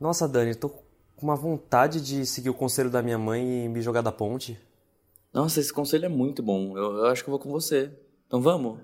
[0.00, 3.82] Nossa, Dani, tô com uma vontade de seguir o conselho da minha mãe e me
[3.82, 4.56] jogar da ponte.
[5.32, 6.78] Nossa, esse conselho é muito bom.
[6.78, 7.90] Eu, eu acho que eu vou com você.
[8.26, 8.78] Então vamos?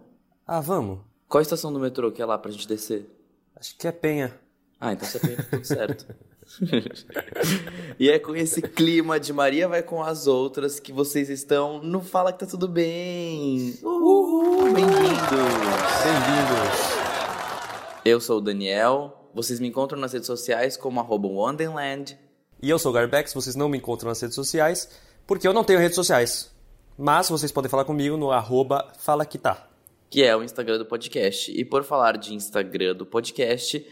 [0.45, 0.99] Ah, vamos?
[1.29, 3.09] Qual a estação do metrô que é lá pra gente descer?
[3.55, 4.35] Acho que é Penha.
[4.81, 6.07] Ah, então você pensa tudo certo.
[7.99, 12.03] e é com esse clima de Maria vai com as outras que vocês estão no
[12.03, 13.79] Fala que tá tudo bem.
[13.83, 14.65] Uhul!
[14.65, 15.31] Bem-vindos!
[16.03, 16.95] Bem-vindos!
[18.05, 19.24] Eu sou o Daniel.
[19.35, 22.17] Vocês me encontram nas redes sociais como arroba Wonderland.
[22.63, 24.89] E eu sou o Garbex, vocês não me encontram nas redes sociais,
[25.27, 26.51] porque eu não tenho redes sociais.
[26.97, 29.69] Mas vocês podem falar comigo no arroba Fala Que Tá.
[30.09, 31.51] que é o Instagram do podcast.
[31.51, 33.85] E por falar de Instagram do podcast,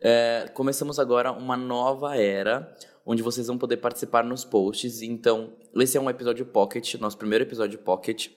[0.00, 5.02] é, começamos agora uma nova era, onde vocês vão poder participar nos posts.
[5.02, 8.28] Então, esse é um episódio pocket, nosso primeiro episódio pocket.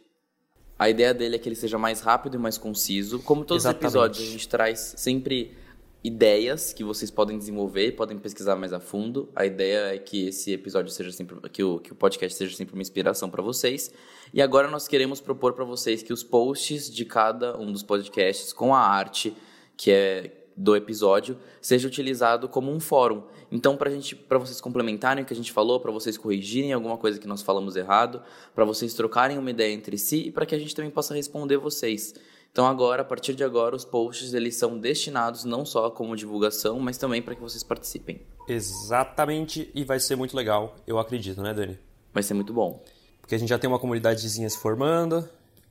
[0.78, 3.20] A ideia dele é que ele seja mais rápido e mais conciso.
[3.20, 3.86] Como todos Exatamente.
[3.86, 5.58] os episódios, a gente traz sempre
[6.04, 9.30] ideias que vocês podem desenvolver podem pesquisar mais a fundo.
[9.36, 12.74] A ideia é que esse episódio seja sempre que o, que o podcast seja sempre
[12.74, 13.92] uma inspiração para vocês.
[14.34, 18.54] E agora nós queremos propor para vocês que os posts de cada um dos podcasts
[18.54, 19.36] com a arte
[19.76, 23.24] que é do episódio seja utilizado como um fórum.
[23.50, 26.98] Então, para gente, para vocês complementarem o que a gente falou, para vocês corrigirem alguma
[26.98, 28.22] coisa que nós falamos errado,
[28.54, 31.56] para vocês trocarem uma ideia entre si e para que a gente também possa responder
[31.56, 32.14] vocês.
[32.52, 36.80] Então, agora, a partir de agora, os posts eles são destinados não só como divulgação,
[36.80, 38.22] mas também para que vocês participem.
[38.48, 41.80] Exatamente, e vai ser muito legal, eu acredito, né, Dani?
[42.14, 42.84] Vai ser muito bom.
[43.22, 45.30] Porque a gente já tem uma comunidadezinha se formando.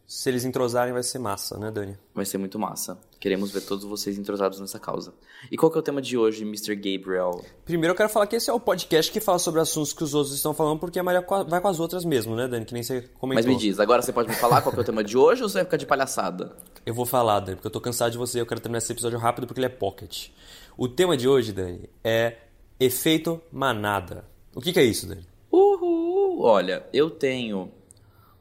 [0.08, 1.94] Se eles entrosarem, vai ser massa, né, Dani?
[2.14, 2.98] Vai ser muito massa.
[3.20, 5.12] Queremos ver todos vocês entrosados nessa causa.
[5.52, 6.74] E qual que é o tema de hoje, Mr.
[6.76, 7.44] Gabriel?
[7.66, 10.14] Primeiro eu quero falar que esse é o podcast que fala sobre assuntos que os
[10.14, 12.64] outros estão falando, porque a Maria vai com as outras mesmo, né, Dani?
[12.64, 13.34] Que nem você comentou.
[13.34, 15.42] Mas me diz, agora você pode me falar qual que é o tema de hoje
[15.42, 16.56] ou você vai ficar de palhaçada?
[16.86, 19.18] Eu vou falar, Dani, porque eu tô cansado de você, eu quero terminar esse episódio
[19.18, 20.28] rápido porque ele é pocket.
[20.74, 22.38] O tema de hoje, Dani, é
[22.80, 24.24] efeito manada.
[24.54, 25.26] O que, que é isso, Dani?
[25.52, 26.40] Uhul!
[26.40, 27.70] Olha, eu tenho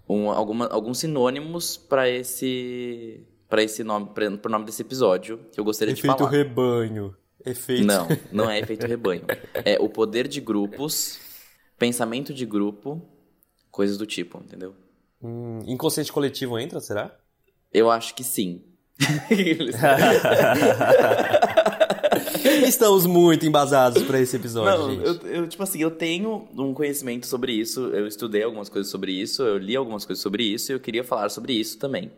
[0.09, 5.59] um- alguma- alguns sinônimos para esse para esse nome, para o nome desse episódio que
[5.59, 6.29] eu gostaria de efeito falar.
[6.31, 7.15] rebanho.
[7.45, 7.85] Efeito.
[7.85, 9.23] Não, não é efeito rebanho.
[9.63, 11.17] É o poder de grupos,
[11.79, 13.01] pensamento de grupo,
[13.71, 14.75] coisas do tipo, entendeu?
[15.21, 17.15] Hum, inconsciente coletivo entra, será?
[17.71, 18.63] Eu acho que sim.
[22.65, 25.25] Estamos muito embasados pra esse episódio, Não, gente.
[25.25, 29.11] eu, eu, tipo assim, eu tenho um conhecimento sobre isso, eu estudei algumas coisas sobre
[29.11, 32.11] isso, eu li algumas coisas sobre isso e eu queria falar sobre isso também.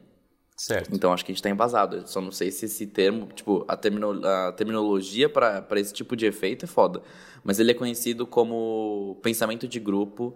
[0.58, 0.90] Certo.
[0.94, 1.98] Então acho que a gente tá embasado.
[1.98, 6.16] Eu só não sei se esse termo, tipo, a, termino- a terminologia para esse tipo
[6.18, 7.02] de efeito é foda.
[7.44, 10.36] Mas ele é conhecido como pensamento de grupo,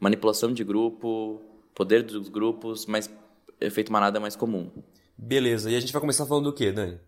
[0.00, 1.42] manipulação de grupo,
[1.74, 3.10] poder dos grupos, mas
[3.60, 4.70] efeito manada é mais comum.
[5.18, 6.98] Beleza, e a gente vai começar falando do quê, Dani?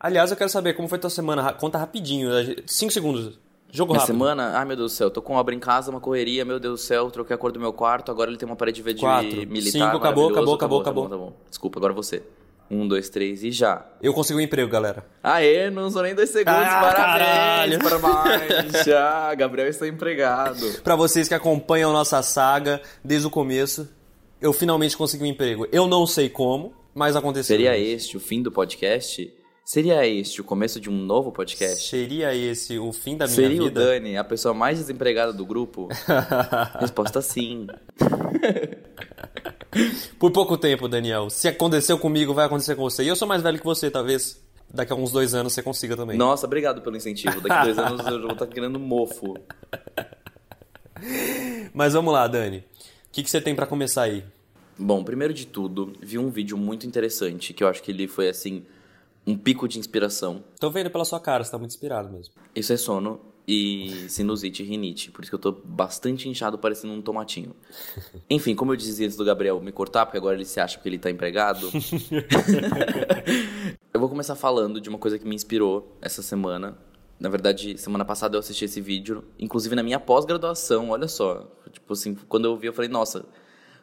[0.00, 1.52] Aliás, eu quero saber como foi tua semana.
[1.52, 2.30] Conta rapidinho,
[2.66, 3.38] cinco segundos.
[3.70, 4.14] Jogo Minha rápido.
[4.14, 6.80] semana, ai meu Deus do céu, tô com obra em casa, uma correria, meu Deus
[6.80, 9.28] do céu, troquei a cor do meu quarto, agora ele tem uma parede verde Quatro,
[9.46, 9.70] militar.
[9.72, 10.30] cinco, acabou, maravilhoso.
[10.30, 11.32] acabou, acabou, tá bom, tá bom.
[11.50, 12.22] Desculpa, agora você.
[12.70, 13.86] Um, dois, três e já.
[14.02, 15.04] Eu consegui um emprego, galera.
[15.22, 18.00] Aê, não são nem dois segundos, Ah, parabéns, caralho.
[18.02, 18.84] parabéns.
[18.86, 20.80] Já, Gabriel está empregado.
[20.82, 23.86] Pra vocês que acompanham nossa saga desde o começo,
[24.40, 25.66] eu finalmente consegui um emprego.
[25.72, 27.56] Eu não sei como, mas aconteceu.
[27.56, 29.30] Seria este o fim do podcast?
[29.68, 31.90] Seria este o começo de um novo podcast?
[31.90, 33.84] Seria esse o fim da minha Seria o vida?
[33.84, 35.90] Dani a pessoa mais desempregada do grupo?
[36.80, 37.66] Resposta sim.
[40.18, 41.28] Por pouco tempo, Daniel.
[41.28, 43.04] Se aconteceu comigo, vai acontecer com você.
[43.04, 44.42] E eu sou mais velho que você, talvez
[44.72, 46.16] daqui a uns dois anos você consiga também.
[46.16, 47.38] Nossa, obrigado pelo incentivo.
[47.38, 49.34] Daqui a dois anos eu vou estar querendo mofo.
[51.74, 52.60] Mas vamos lá, Dani.
[52.60, 52.64] O
[53.12, 54.24] que, que você tem pra começar aí?
[54.78, 58.30] Bom, primeiro de tudo, vi um vídeo muito interessante que eu acho que ele foi
[58.30, 58.64] assim
[59.28, 60.42] um pico de inspiração.
[60.58, 62.32] Tô vendo pela sua cara, você tá muito inspirado mesmo.
[62.54, 66.94] Isso é sono e sinusite e rinite, por isso que eu tô bastante inchado parecendo
[66.94, 67.54] um tomatinho.
[68.30, 70.88] Enfim, como eu dizia antes do Gabriel me cortar, porque agora ele se acha que
[70.88, 71.68] ele tá empregado.
[73.92, 76.78] eu vou começar falando de uma coisa que me inspirou essa semana.
[77.20, 81.52] Na verdade, semana passada eu assisti esse vídeo, inclusive na minha pós-graduação, olha só.
[81.70, 83.26] Tipo assim, quando eu vi, eu falei, nossa,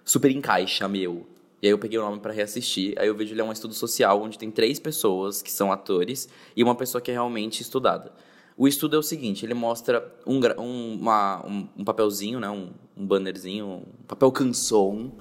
[0.04, 1.35] super encaixa, meu.
[1.62, 2.94] E aí eu peguei o nome pra reassistir.
[3.00, 6.28] Aí o vídeo ele é um estudo social onde tem três pessoas que são atores
[6.56, 8.12] e uma pessoa que é realmente estudada.
[8.58, 12.70] O estudo é o seguinte, ele mostra um, um, uma- um- um papelzinho, né, um,
[12.96, 15.12] um bannerzinho, um papel canson,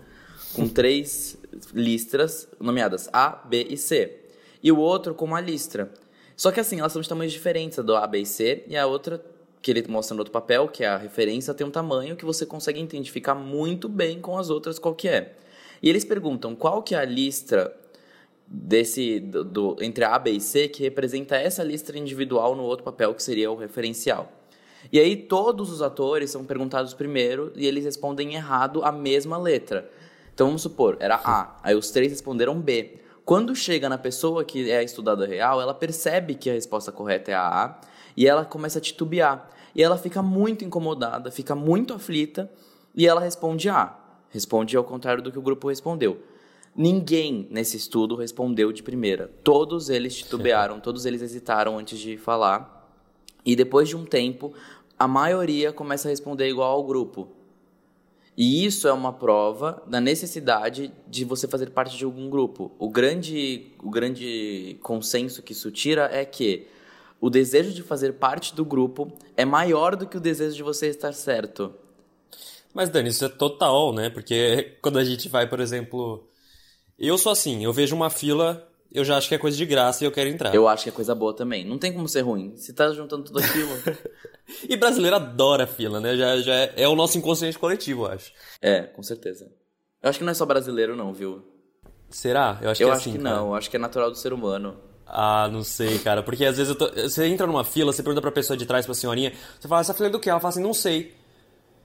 [0.55, 1.37] com três
[1.73, 4.21] listras nomeadas A, B e C.
[4.63, 5.93] E o outro com uma listra.
[6.37, 8.77] Só que assim, elas são de tamanhos diferentes, a do A, B e C, e
[8.77, 9.25] a outra,
[9.61, 12.45] que ele mostra no outro papel, que é a referência, tem um tamanho que você
[12.47, 15.37] consegue identificar muito bem com as outras qual que é.
[15.85, 17.77] E eles perguntam qual que é a listra
[18.47, 22.83] desse do, do- entre a B e C que representa essa listra individual no outro
[22.83, 24.33] papel que seria o referencial.
[24.91, 29.91] E aí todos os atores são perguntados primeiro e eles respondem errado a mesma letra.
[30.33, 33.01] Então vamos supor, era A, aí os três responderam B.
[33.23, 37.31] Quando chega na pessoa que é a estudada real, ela percebe que a resposta correta
[37.31, 37.81] é a A
[38.17, 39.51] e ela começa a titubear.
[39.75, 42.51] E ela fica muito incomodada, fica muito aflita
[42.95, 43.99] e ela responde A.
[44.35, 46.21] Responde ao contrário do que o grupo respondeu.
[46.75, 49.31] Ninguém nesse estudo respondeu de primeira.
[49.45, 52.91] Todos eles titubearam, todos eles hesitaram antes de falar.
[53.47, 54.53] E depois de um tempo,
[54.99, 57.29] a maioria começa a responder igual ao grupo.
[58.37, 62.73] E isso é uma prova da necessidade de você fazer parte de algum grupo.
[62.77, 66.67] O grande, o grande consenso que isso tira é que
[67.21, 70.89] o desejo de fazer parte do grupo é maior do que o desejo de você
[70.89, 71.73] estar certo.
[72.75, 74.11] Mas, Dani, isso é total, né?
[74.11, 76.29] Porque quando a gente vai, por exemplo.
[76.99, 80.05] Eu sou assim, eu vejo uma fila, eu já acho que é coisa de graça
[80.05, 80.55] e eu quero entrar.
[80.55, 81.65] Eu acho que é coisa boa também.
[81.65, 82.57] Não tem como ser ruim.
[82.57, 83.69] Se tá juntando tudo aquilo.
[84.69, 86.17] e brasileiro adora fila, né?
[86.17, 88.33] Já, já é, é o nosso inconsciente coletivo, eu acho.
[88.63, 89.51] É, com certeza.
[90.01, 91.45] Eu acho que não é só brasileiro, não, viu?
[92.09, 92.61] Será?
[92.63, 93.49] Eu acho eu que é acho assim, que não.
[93.49, 94.77] Eu acho que é natural do ser humano.
[95.05, 96.23] Ah, não sei, cara.
[96.23, 96.89] Porque às vezes eu tô...
[96.89, 99.95] você entra numa fila, você pergunta pra pessoa de trás, pra senhorinha, você fala, essa
[99.95, 100.31] fila é do quê?
[100.31, 101.13] Ela fala assim, não sei.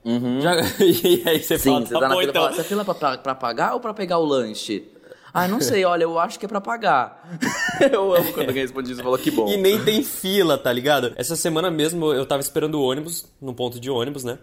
[0.04, 0.40] Uhum.
[0.40, 0.54] Já...
[0.80, 2.50] E aí você Sim, fala, você tá, tá na bom, fila então.
[2.50, 4.88] fala, fila é pra, pra, pra pagar ou pra pegar o lanche?
[5.32, 7.38] Ah, não sei, olha, eu acho que é pra pagar.
[7.92, 9.48] eu amo quando alguém responde isso e fala que bom.
[9.48, 11.12] E nem tem fila, tá ligado?
[11.16, 14.38] Essa semana mesmo eu tava esperando o ônibus, num ponto de ônibus, né?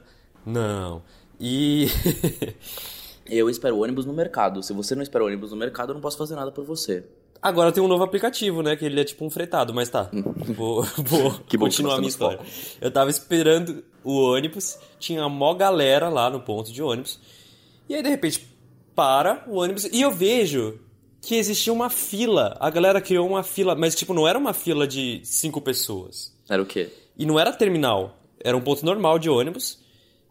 [0.45, 1.01] Não.
[1.39, 1.87] E.
[3.29, 4.63] Eu espero o ônibus no mercado.
[4.63, 7.03] Se você não espera o ônibus no mercado, eu não posso fazer nada por você.
[7.41, 8.75] Agora tem um novo aplicativo, né?
[8.75, 10.09] Que ele é tipo um fretado, mas tá.
[10.55, 12.39] Vou, vou que continuar a minha história.
[12.81, 17.19] Eu tava esperando o ônibus, tinha mó galera lá no ponto de ônibus.
[17.89, 18.47] E aí, de repente,
[18.95, 20.79] para o ônibus e eu vejo
[21.21, 22.55] que existia uma fila.
[22.59, 26.33] A galera criou uma fila, mas tipo, não era uma fila de cinco pessoas.
[26.49, 26.89] Era o quê?
[27.17, 29.79] E não era terminal, era um ponto normal de ônibus.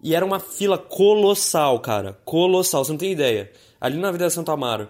[0.03, 2.19] E era uma fila colossal, cara.
[2.25, 3.51] Colossal, você não tem ideia.
[3.81, 4.89] Ali na Avenida Santo Amaro.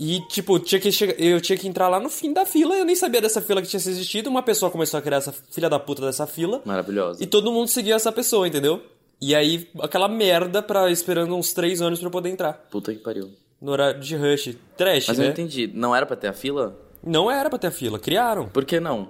[0.00, 2.76] E, tipo, tinha que chegar, eu tinha que entrar lá no fim da fila.
[2.76, 4.30] Eu nem sabia dessa fila que tinha existido.
[4.30, 6.62] Uma pessoa começou a criar essa filha da puta dessa fila.
[6.64, 7.22] Maravilhosa.
[7.22, 8.80] E todo mundo seguia essa pessoa, entendeu?
[9.20, 12.52] E aí, aquela merda pra esperando uns três anos pra eu poder entrar.
[12.70, 13.32] Puta que pariu.
[13.60, 14.56] No horário de rush.
[14.76, 15.24] Trash, Mas eu né?
[15.24, 15.68] não entendi.
[15.74, 16.78] Não era pra ter a fila?
[17.02, 18.48] Não era pra ter a fila, criaram.
[18.48, 19.08] Por que não?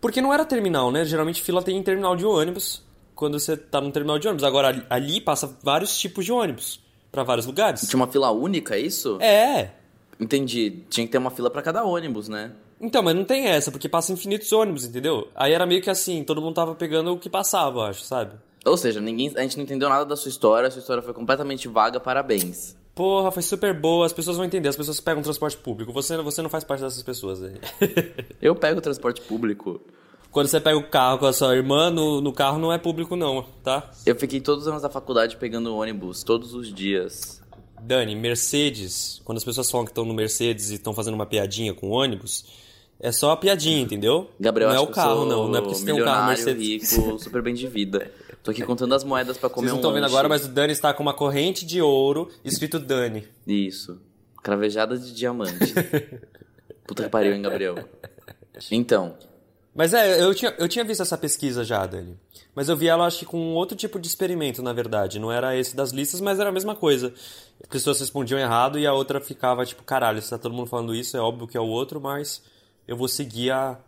[0.00, 1.04] Porque não era terminal, né?
[1.04, 2.82] Geralmente fila tem em terminal de ônibus,
[3.14, 4.42] quando você tá num terminal de ônibus.
[4.44, 6.80] Agora, ali- passa vários tipos de ônibus,
[7.12, 7.82] pra vários lugares.
[7.88, 9.18] Tinha uma fila única, é isso?
[9.20, 9.70] É.
[10.18, 10.84] Entendi.
[10.88, 12.52] Tinha que ter uma fila pra cada ônibus, né?
[12.80, 15.28] Então, mas não tem essa, porque passa infinitos ônibus, entendeu?
[15.34, 18.32] Aí era meio que assim, todo mundo tava pegando o que passava, eu acho, sabe?
[18.64, 21.12] Ou seja, ninguém, a gente não entendeu nada da sua história, a sua história foi
[21.12, 22.76] completamente vaga, parabéns.
[22.94, 25.92] Porra, foi super boa, as pessoas vão entender, as pessoas pegam transporte público.
[25.92, 27.54] Você, você não faz parte dessas pessoas aí.
[28.40, 29.80] Eu pego o transporte público.
[30.30, 33.14] Quando você pega o carro com a sua irmã, no, no carro não é público
[33.14, 33.90] não, tá?
[34.04, 37.40] Eu fiquei todos os anos da faculdade pegando ônibus, todos os dias.
[37.84, 41.74] Dani, Mercedes, quando as pessoas falam que estão no Mercedes e estão fazendo uma piadinha
[41.74, 42.44] com ônibus,
[42.98, 44.30] é só a piadinha, entendeu?
[44.40, 45.48] Gabriel, não é o carro, não.
[45.48, 46.96] Não é porque você tem um carro milionário, Mercedes.
[46.96, 48.10] rico, super bem de vida.
[48.42, 50.48] Tô aqui contando as moedas pra comer Vocês não um estão vendo agora, mas o
[50.48, 53.26] Dani está com uma corrente de ouro escrito Dani.
[53.46, 54.00] Isso.
[54.42, 55.74] Cravejada de diamante.
[56.86, 57.76] Puta que pariu, hein, Gabriel?
[58.70, 59.16] Então,
[59.74, 62.18] Mas é, eu tinha, eu tinha visto essa pesquisa já, Dani.
[62.54, 65.18] Mas eu vi ela, acho que com outro tipo de experimento, na verdade.
[65.18, 67.12] Não era esse das listas, mas era a mesma coisa.
[67.60, 70.94] As pessoas respondiam errado e a outra ficava tipo, caralho, se tá todo mundo falando
[70.94, 72.42] isso, é óbvio que é o outro, mas
[72.86, 73.78] eu vou seguir a,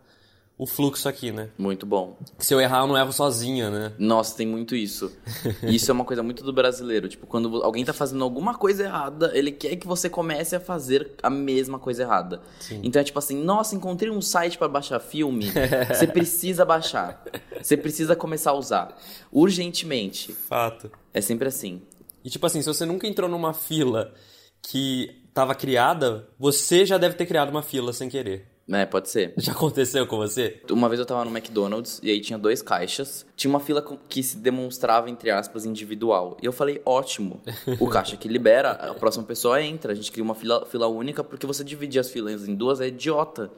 [0.57, 1.49] o fluxo aqui, né?
[1.57, 2.17] muito bom.
[2.39, 3.93] Se eu errar, eu não erro sozinha, né?
[3.99, 5.11] Nossa, tem muito isso.
[5.63, 7.07] Isso é uma coisa muito do brasileiro.
[7.07, 11.11] Tipo, quando alguém tá fazendo alguma coisa errada, ele quer que você comece a fazer
[11.21, 12.41] a mesma coisa errada.
[12.81, 15.51] Então é tipo assim, nossa, encontrei um site pra baixar filme.
[15.89, 17.23] Você precisa baixar.
[17.61, 18.97] Você precisa começar a usar.
[19.31, 20.33] Urgentemente.
[20.33, 20.91] Fato.
[21.13, 21.81] É sempre assim.
[22.23, 24.13] E tipo assim, se você nunca entrou numa fila
[24.61, 28.56] que tava criada, você já deve ter criado uma fila sem querer.
[28.69, 29.33] É, pode ser.
[29.37, 30.61] Já aconteceu com você?
[30.69, 33.25] Uma vez eu tava no McDonald's e aí tinha dois caixas.
[33.35, 36.37] Tinha uma fila que se demonstrava, entre aspas, individual.
[36.41, 37.41] E eu falei, ótimo.
[37.79, 39.93] O caixa que libera, a próxima pessoa entra.
[39.93, 42.87] A gente cria uma fila, fila única porque você dividir as filas em duas é
[42.87, 43.49] idiota.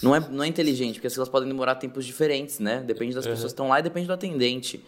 [0.00, 2.80] Não é, não é inteligente, porque as filas podem demorar tempos diferentes, né?
[2.80, 4.84] Depende das pessoas que estão lá e depende do atendente.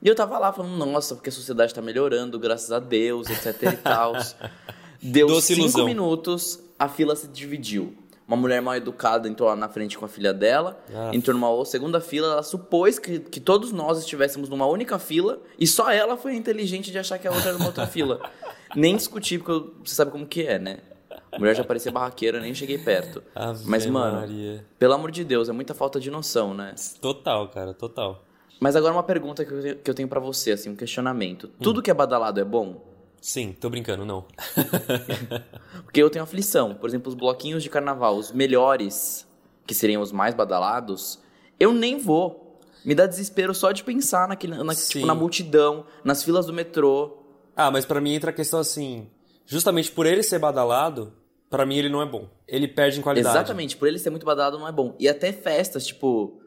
[0.00, 3.72] E eu tava lá falando, nossa, porque a sociedade tá melhorando, graças a Deus, etc
[3.72, 4.12] e tal.
[5.02, 5.86] Deu Doce cinco ilusão.
[5.86, 7.94] minutos, a fila se dividiu.
[8.30, 11.10] Uma mulher mal educada entrou lá na frente com a filha dela, Ah.
[11.12, 15.66] entrou numa segunda fila, ela supôs que, que todos nós estivéssemos numa única fila e
[15.66, 18.20] só ela foi inteligente de achar que a outra era numa outra fila.
[18.76, 20.78] Nem discuti, porque eu- você sabe como que é, né?
[21.32, 23.20] A mulher já parecia barraqueira, nem cheguei perto.
[23.34, 24.64] Ave Mas, mano, Maria.
[24.78, 26.72] pelo amor de Deus, é muita falta de noção, né?
[27.00, 28.22] Total, cara, total.
[28.60, 31.48] Mas agora uma pergunta que eu tenho, para você, assim, um questionamento.
[31.60, 32.80] Tudo que é badalado é bom?
[33.20, 34.24] Sim, tô brincando, não.
[35.84, 36.74] Porque eu tenho aflição.
[36.74, 39.26] Por exemplo, os bloquinhos de carnaval, os melhores,
[39.66, 41.20] que seriam os mais badalados,
[41.58, 42.58] eu nem vou.
[42.84, 47.18] Me dá desespero só de pensar naquele, na, tipo, na multidão, nas filas do metrô.
[47.54, 49.06] Ah, mas pra mim entra a questão assim,
[49.44, 51.12] justamente por ele ser badalado,
[51.50, 52.26] pra mim ele não é bom.
[52.48, 53.36] Ele perde em qualidade.
[53.36, 54.96] Exatamente, por ele ser muito badalado não é bom.
[54.98, 56.40] E até festas, tipo.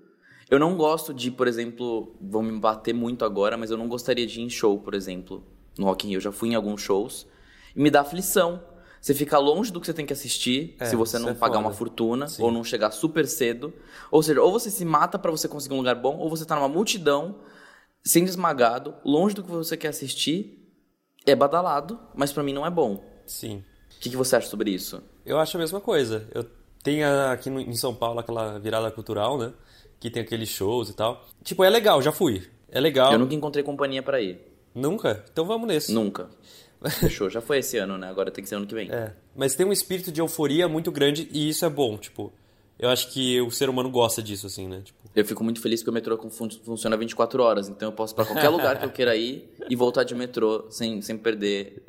[0.50, 4.28] Eu não gosto de, por exemplo, vão me bater muito agora, mas eu não gostaria
[4.28, 5.44] de ir em show, por exemplo,
[5.78, 6.22] no Rock in Rio.
[6.22, 7.26] Já fui em alguns shows
[7.76, 8.62] e me dá aflição.
[9.02, 11.56] Você fica longe do que você tem que assistir, É, se você não é pagar
[11.56, 11.68] foda.
[11.68, 12.42] uma fortuna, Sim.
[12.42, 13.74] ou não chegar super cedo.
[14.10, 16.56] Ou seja, ou você se mata pra você conseguir um lugar bom, ou você tá
[16.56, 17.36] numa multidão,
[18.02, 20.60] sendo esmagado, longe do que você quer assistir.
[21.26, 23.04] É badalado, mas pra mim não é bom.
[23.26, 23.64] Sim.
[23.98, 25.02] O que, que você acha sobre isso?
[25.26, 26.28] Eu acho a mesma coisa.
[26.34, 26.46] Eu
[26.82, 29.54] tenho aqui em São Paulo aquela virada cultural, né?
[30.00, 31.26] Que tem aqueles shows e tal.
[31.44, 32.46] Tipo, é legal, já fui.
[32.70, 33.12] É legal.
[33.14, 34.53] Eu nunca encontrei companhia pra ir.
[34.76, 35.24] Nunca?
[35.32, 35.94] Então vamos nesse.
[35.94, 36.30] Nunca.
[37.00, 37.30] Fechou.
[37.30, 38.10] Já foi esse ano, né?
[38.10, 38.92] Agora tem que ser ano que vem.
[38.92, 39.14] É.
[39.36, 42.32] Mas tem um espírito de euforia muito grande e isso é bom, tipo.
[42.78, 44.82] Eu acho que o ser humano gosta disso, assim, né?
[44.84, 48.14] Tipo, Eu fico muito feliz que o metrô fun- funciona 24 horas, então eu posso
[48.14, 51.84] ir pra qualquer lugar que eu queira ir e voltar de metrô sem, sem perder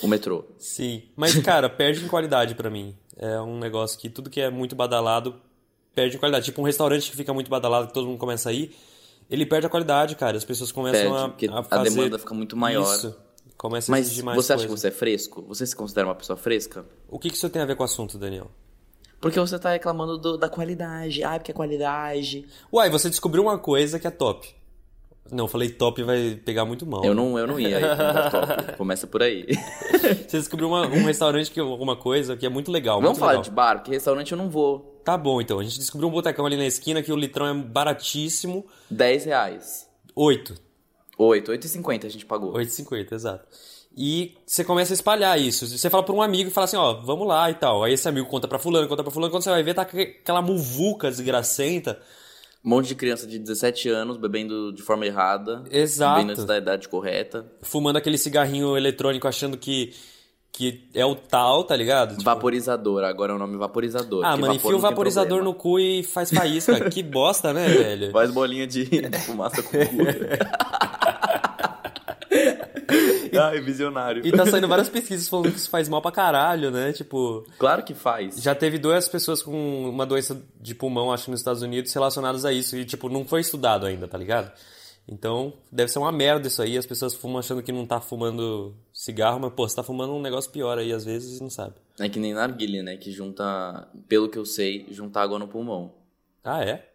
[0.00, 0.44] o metrô.
[0.58, 1.02] sim.
[1.16, 2.96] Mas, cara, perde em qualidade pra mim.
[3.18, 5.34] É um negócio que tudo que é muito badalado
[5.94, 6.46] perde em qualidade.
[6.46, 8.74] Tipo, um restaurante que fica muito badalado, que todo mundo começa a ir,
[9.32, 10.36] ele perde a qualidade, cara.
[10.36, 11.90] As pessoas começam Perde, a, porque a a fazer...
[11.90, 12.82] demanda fica muito maior.
[12.94, 13.16] Isso.
[13.56, 15.42] Começa a Mas exigir mais você acha que você é fresco?
[15.48, 16.84] Você se considera uma pessoa fresca?
[17.08, 18.50] O que que isso tem a ver com o assunto, Daniel?
[19.20, 21.22] Porque você tá reclamando do- da qualidade.
[21.22, 22.44] Ah, porque é qualidade.
[22.72, 24.52] Uai, você descobriu uma coisa que é top.
[25.30, 27.04] Não, falei top vai pegar muito mal.
[27.04, 28.72] Eu não, eu não ia top.
[28.76, 29.46] Começa por aí.
[30.26, 32.96] Você descobriu uma- um restaurante, que alguma coisa que é muito legal.
[32.96, 33.44] Vamos muito falar legal.
[33.44, 34.91] de bar, porque restaurante eu não vou.
[35.04, 35.58] Tá bom, então.
[35.58, 38.66] A gente descobriu um botecão ali na esquina que o litrão é baratíssimo.
[38.90, 39.88] 10 reais.
[40.14, 40.54] 8.
[41.18, 42.52] 8, 8,50 a gente pagou.
[42.54, 43.46] 8,50, exato.
[43.96, 45.66] E você começa a espalhar isso.
[45.66, 47.84] Você fala pra um amigo e fala assim, ó, vamos lá e tal.
[47.84, 49.30] Aí esse amigo conta pra fulano, conta pra fulano.
[49.30, 52.00] Quando você vai ver, tá aquela muvuca desgracenta.
[52.64, 55.64] Um monte de criança de 17 anos bebendo de forma errada.
[55.70, 56.14] Exato.
[56.14, 57.44] Bebendo antes da idade correta.
[57.60, 59.92] Fumando aquele cigarrinho eletrônico achando que,
[60.52, 62.10] que é o tal, tá ligado?
[62.10, 64.22] Tipo, Vaporizador, agora é o nome vaporizador.
[64.24, 66.78] ah, mano, enfia o vaporizador no cu e faz faísca.
[66.90, 68.12] que bosta, né, velho?
[68.12, 69.96] Faz bolinha de, de fumaça com o cu.
[73.40, 74.26] Ai, visionário.
[74.26, 76.92] E tá saindo várias pesquisas falando que isso faz mal pra caralho, né?
[76.92, 78.36] Tipo, Claro que faz.
[78.36, 82.52] já teve duas pessoas com uma doença de pulmão, acho nos Estados Unidos, relacionadas a
[82.52, 82.76] isso.
[82.76, 84.52] E, tipo, não foi estudado ainda, tá ligado?
[85.08, 86.78] Então, deve ser uma merda isso aí.
[86.78, 90.20] As pessoas fumam achando que não tá fumando cigarro, mas, pô, você tá fumando um
[90.22, 91.74] negócio pior aí, às vezes, e não sabe.
[91.98, 92.96] É que nem narguilha, né?
[92.96, 95.92] Que junta, pelo que eu sei, junta água no pulmão.
[96.44, 96.88] Ah, é?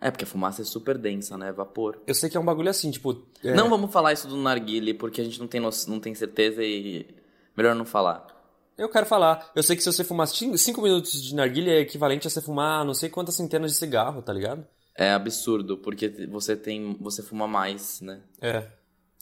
[0.00, 1.50] É, porque a fumaça é super densa, né?
[1.52, 1.98] Vapor.
[2.06, 3.24] Eu sei que é um bagulho assim, tipo...
[3.42, 5.70] é- Não vamos falar isso do narguile, porque a gente não tem, no...
[5.88, 7.06] não tem certeza e
[7.56, 8.26] melhor não falar.
[8.76, 9.50] Eu quero falar.
[9.54, 12.84] Eu sei que se você fumar 5 minutos de narguilha é equivalente a você fumar
[12.84, 14.66] não sei quantas centenas de cigarro, tá ligado?
[14.96, 16.96] É absurdo, porque você tem.
[17.00, 18.20] você fuma mais, né?
[18.40, 18.60] É.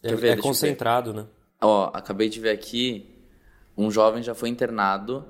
[0.02, 0.26] Quer É, ver?
[0.28, 1.26] é Deixa concentrado, né?
[1.60, 3.24] Ó, acabei de ver aqui,
[3.76, 5.24] um jovem já foi internado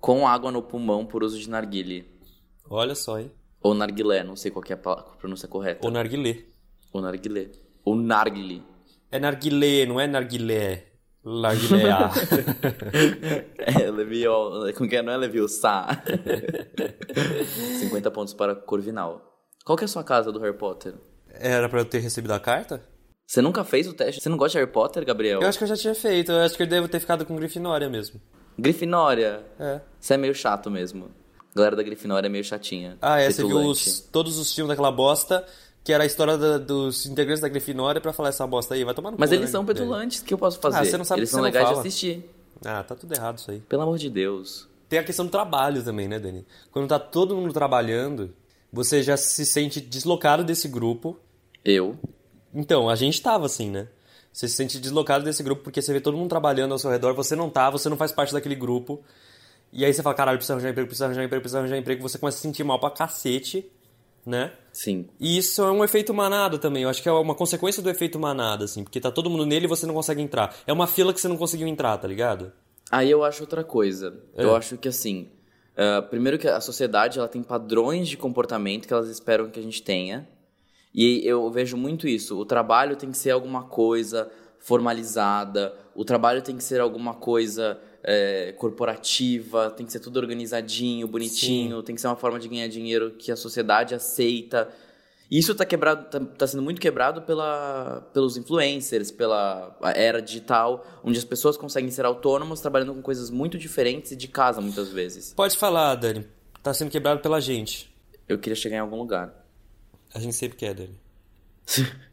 [0.00, 2.06] com água no pulmão por uso de narguile.
[2.70, 3.32] Olha só, hein?
[3.60, 5.84] Ou narguilé, não sei qual é a pronúncia correta.
[5.86, 6.44] Ou narguilé.
[6.92, 7.50] Ou narguilé.
[7.84, 8.62] Ou narguile.
[9.10, 10.84] É narguilé, não é narguilé.
[11.24, 11.88] Narguilé.
[13.58, 14.72] É, Leviol.
[14.74, 15.02] Como que é?
[15.02, 15.86] Não é Leviosa.
[17.80, 19.37] 50 pontos para Corvinal.
[19.68, 20.94] Qual que é a sua casa do Harry Potter?
[21.28, 22.80] Era pra eu ter recebido a carta?
[23.26, 24.22] Você nunca fez o teste?
[24.22, 25.42] Você não gosta de Harry Potter, Gabriel?
[25.42, 26.32] Eu acho que eu já tinha feito.
[26.32, 28.18] Eu acho que eu devo ter ficado com Grifinória mesmo.
[28.58, 29.42] Grifinória.
[29.60, 29.82] É.
[30.00, 31.10] Você é meio chato mesmo.
[31.54, 32.96] A galera da Grifinória é meio chatinha.
[33.02, 33.30] Ah, é.
[33.30, 35.44] Você viu os- todos os filmes daquela bosta,
[35.84, 38.84] que era a história da- dos integrantes da Grifinória pra falar essa bosta aí.
[38.84, 39.76] Vai tomar no Mas cu, eles né, são velho?
[39.78, 40.78] petulantes, o que eu posso fazer?
[40.78, 41.82] Ah, você não sabe eles que são legais fala.
[41.82, 42.24] de assistir.
[42.64, 43.60] Ah, tá tudo errado isso aí.
[43.60, 44.66] Pelo amor de Deus.
[44.88, 46.46] Tem a questão do trabalho também, né, Dani?
[46.72, 48.34] Quando tá todo mundo trabalhando,
[48.72, 51.18] você já se sente deslocado desse grupo.
[51.64, 51.96] Eu.
[52.54, 53.88] Então, a gente tava assim, né?
[54.32, 57.14] Você se sente deslocado desse grupo porque você vê todo mundo trabalhando ao seu redor,
[57.14, 59.02] você não tá, você não faz parte daquele grupo.
[59.72, 62.18] E aí você fala, caralho, precisa arranjar emprego, precisa arranjar emprego, precisa arranjar emprego, você
[62.18, 63.70] começa a se sentir mal pra cacete,
[64.24, 64.52] né?
[64.72, 65.08] Sim.
[65.18, 66.84] E isso é um efeito manada também.
[66.84, 69.64] Eu acho que é uma consequência do efeito manada, assim, porque tá todo mundo nele
[69.66, 70.54] e você não consegue entrar.
[70.66, 72.52] É uma fila que você não conseguiu entrar, tá ligado?
[72.90, 74.18] Aí eu acho outra coisa.
[74.34, 74.44] É.
[74.44, 75.28] Eu acho que assim.
[75.78, 79.62] Ah, primeiro que a sociedade ela tem padrões de comportamento que elas esperam que a
[79.62, 80.28] gente tenha.
[80.92, 82.36] E eu vejo muito isso.
[82.36, 85.72] O trabalho tem que ser alguma coisa formalizada.
[85.94, 89.70] O trabalho tem que ser alguma coisa é, corporativa.
[89.70, 91.80] Tem que ser tudo organizadinho, bonitinho.
[91.84, 94.68] Tem que ser uma forma de ganhar dinheiro que a sociedade aceita.
[95.30, 101.18] Isso tá quebrado, tá, tá sendo muito quebrado pela, pelos influencers, pela era digital, onde
[101.18, 105.34] as pessoas conseguem ser autônomas trabalhando com coisas muito diferentes e de casa muitas vezes.
[105.34, 106.26] Pode falar, Dani.
[106.62, 107.94] Tá sendo quebrado pela gente.
[108.26, 109.34] Eu queria chegar em algum lugar.
[110.14, 110.98] A gente sempre quer, Dani.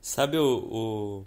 [0.00, 1.24] Sabe o, o...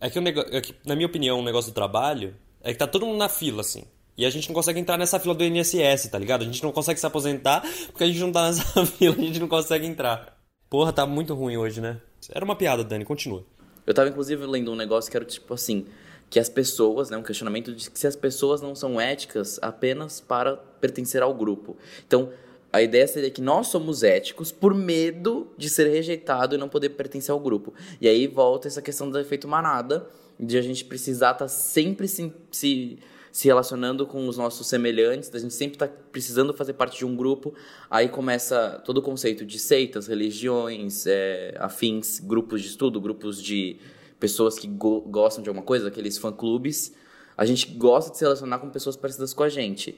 [0.00, 0.40] É que, o nego...
[0.40, 3.28] é que, na minha opinião, o negócio do trabalho é que tá todo mundo na
[3.28, 3.84] fila, assim.
[4.18, 6.42] E a gente não consegue entrar nessa fila do INSS, tá ligado?
[6.42, 9.38] A gente não consegue se aposentar porque a gente não tá nessa fila, a gente
[9.38, 10.36] não consegue entrar.
[10.68, 12.00] Porra, tá muito ruim hoje, né?
[12.30, 13.44] Era uma piada, Dani, continua.
[13.86, 15.86] Eu tava, inclusive, lendo um negócio que era tipo assim:
[16.28, 20.20] que as pessoas, né, um questionamento de que se as pessoas não são éticas apenas
[20.20, 21.76] para pertencer ao grupo.
[22.04, 22.30] Então,
[22.72, 26.90] a ideia seria que nós somos éticos por medo de ser rejeitado e não poder
[26.90, 27.72] pertencer ao grupo.
[28.00, 30.06] E aí volta essa questão do efeito manada,
[30.38, 32.98] de a gente precisar estar tá sempre se, se,
[33.38, 37.06] se, relacionando com os nossos semelhantes, da gente sempre estar tá precisando fazer parte de
[37.06, 37.54] um grupo.
[37.88, 43.76] Aí começa todo o conceito de seitas, religiões, é, afins, grupos de estudo, grupos de
[44.18, 46.92] pessoas que go gostam de alguma coisa, aqueles fã-clubes.
[47.36, 49.96] A gente gosta de se relacionar com pessoas parecidas com a gente.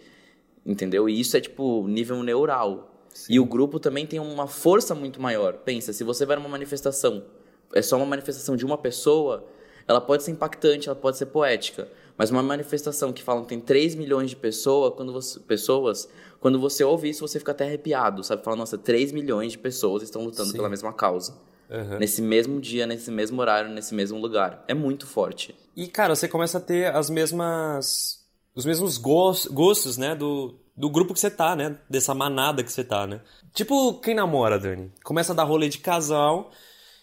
[0.66, 1.08] Entendeu?
[1.08, 3.06] E isso é tipo nível neural.
[3.08, 3.32] Sim.
[3.32, 5.54] E o grupo também tem uma força muito maior.
[5.54, 7.24] Pensa, se você vai numa manifestação,
[7.72, 9.46] é só uma manifestação de uma pessoa,
[9.88, 11.88] ela pode ser impactante, ela pode ser poética.
[12.20, 16.06] Mas uma manifestação que falam que tem 3 milhões de pessoa, quando você, pessoas,
[16.38, 18.44] quando você ouve isso, você fica até arrepiado, sabe?
[18.44, 20.56] Fala, nossa, 3 milhões de pessoas estão lutando Sim.
[20.58, 21.38] pela mesma causa.
[21.70, 21.98] Uhum.
[21.98, 24.62] Nesse mesmo dia, nesse mesmo horário, nesse mesmo lugar.
[24.68, 25.54] É muito forte.
[25.74, 28.20] E, cara, você começa a ter as mesmas
[28.54, 32.84] os mesmos gostos, né, do, do grupo que você tá, né, dessa manada que você
[32.84, 33.22] tá, né.
[33.54, 34.92] Tipo quem namora, Dani.
[35.02, 36.50] Começa a dar rolê de casal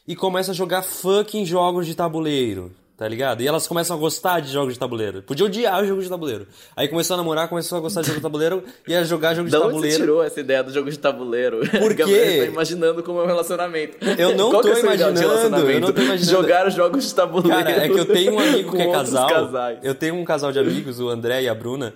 [0.07, 3.41] e começa a jogar fucking jogos de tabuleiro tá ligado?
[3.41, 5.21] E elas começam a gostar de jogos de tabuleiro.
[5.21, 6.47] Podia odiar jogos de tabuleiro.
[6.75, 9.51] Aí começou a namorar, começou a gostar de jogos de tabuleiro e a jogar jogos
[9.51, 9.77] de tabuleiro.
[9.85, 11.59] Onde você tirou essa ideia do jogo de tabuleiro?
[11.59, 12.01] Por quê?
[12.01, 13.97] Eu tô imaginando como é um relacionamento.
[14.17, 16.31] Eu não Qual tô é imaginando, eu não tô imaginando.
[16.31, 17.63] Jogar jogos de tabuleiro.
[17.63, 19.29] Cara, é que eu tenho um amigo que é casal.
[19.29, 19.79] Casais.
[19.83, 21.93] Eu tenho um casal de amigos, o André e a Bruna,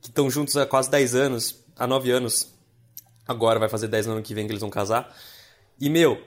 [0.00, 2.52] que estão juntos há quase 10 anos, há 9 anos.
[3.28, 5.14] Agora vai fazer 10 anos que vem que eles vão casar.
[5.80, 6.20] E meu,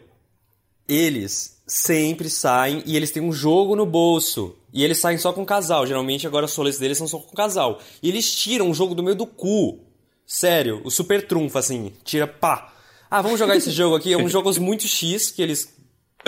[0.87, 4.55] eles sempre saem e eles têm um jogo no bolso.
[4.73, 5.87] E eles saem só com casal.
[5.87, 7.79] Geralmente agora os roletes deles são só com casal.
[8.03, 9.79] E eles tiram o jogo do meio do cu.
[10.25, 11.93] Sério, o super trunfo, assim.
[12.03, 12.73] Tira, pá.
[13.09, 14.11] Ah, vamos jogar esse jogo aqui.
[14.11, 15.73] É um jogo muito X, que eles.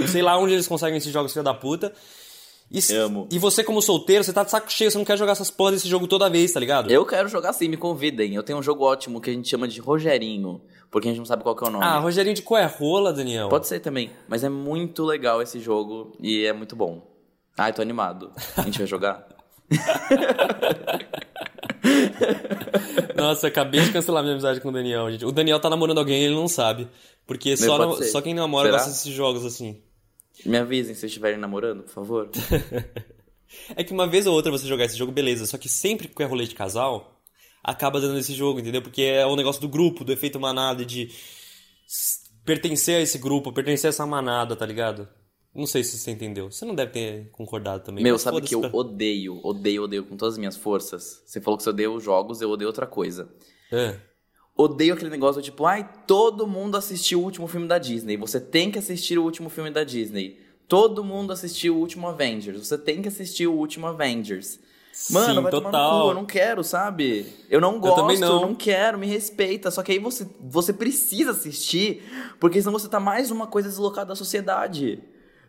[0.07, 1.93] Sei lá onde eles conseguem esses jogos, filha da puta.
[2.69, 3.29] E, Amo.
[3.31, 5.75] e você, como solteiro, você tá de saco cheio, você não quer jogar essas porras
[5.75, 6.91] desse jogo toda vez, tá ligado?
[6.91, 8.35] Eu quero jogar sim, me convidem.
[8.35, 10.59] Eu tenho um jogo ótimo que a gente chama de Rogerinho,
[10.91, 11.85] porque a gente não sabe qual é o nome.
[11.85, 13.47] Ah, Rogerinho de qual é rola, Daniel?
[13.47, 17.07] Pode ser também, mas é muito legal esse jogo e é muito bom.
[17.57, 18.33] Ai, tô animado.
[18.57, 19.25] A gente vai jogar?
[23.15, 25.25] Nossa, acabei de cancelar minha amizade com o Daniel, gente.
[25.25, 26.87] O Daniel tá namorando alguém e ele não sabe.
[27.25, 28.77] Porque só, no, só quem namora Será?
[28.77, 29.81] gosta desses jogos assim.
[30.45, 32.29] Me avisem se estiverem namorando, por favor.
[33.75, 35.45] é que uma vez ou outra você jogar esse jogo, beleza.
[35.45, 37.21] Só que sempre que é rolê de casal,
[37.63, 38.81] acaba dando esse jogo, entendeu?
[38.81, 41.09] Porque é o negócio do grupo, do efeito manada, de
[42.45, 45.07] pertencer a esse grupo, pertencer a essa manada, tá ligado?
[45.53, 46.51] Não sei se você entendeu.
[46.51, 48.03] Você não deve ter concordado também.
[48.03, 48.69] Meu, sabe que eu pra...
[48.73, 51.23] odeio, odeio, odeio com todas as minhas forças?
[51.25, 53.27] Você falou que você odeia os jogos, eu odeio outra coisa.
[53.71, 53.99] É.
[54.57, 58.17] Odeio aquele negócio tipo, ai, todo mundo assistiu o último filme da Disney.
[58.17, 60.39] Você tem que assistir o último filme da Disney.
[60.67, 62.65] Todo mundo assistiu o último Avengers.
[62.65, 64.59] Você tem que assistir o último Avengers.
[65.11, 65.71] Mano, Sim, vai total.
[65.71, 67.27] tomar no cu, eu não quero, sabe?
[67.49, 68.41] Eu não gosto, eu, também não.
[68.41, 69.69] eu não quero, me respeita.
[69.69, 72.01] Só que aí você, você precisa assistir,
[72.39, 74.99] porque senão você tá mais uma coisa deslocada da sociedade.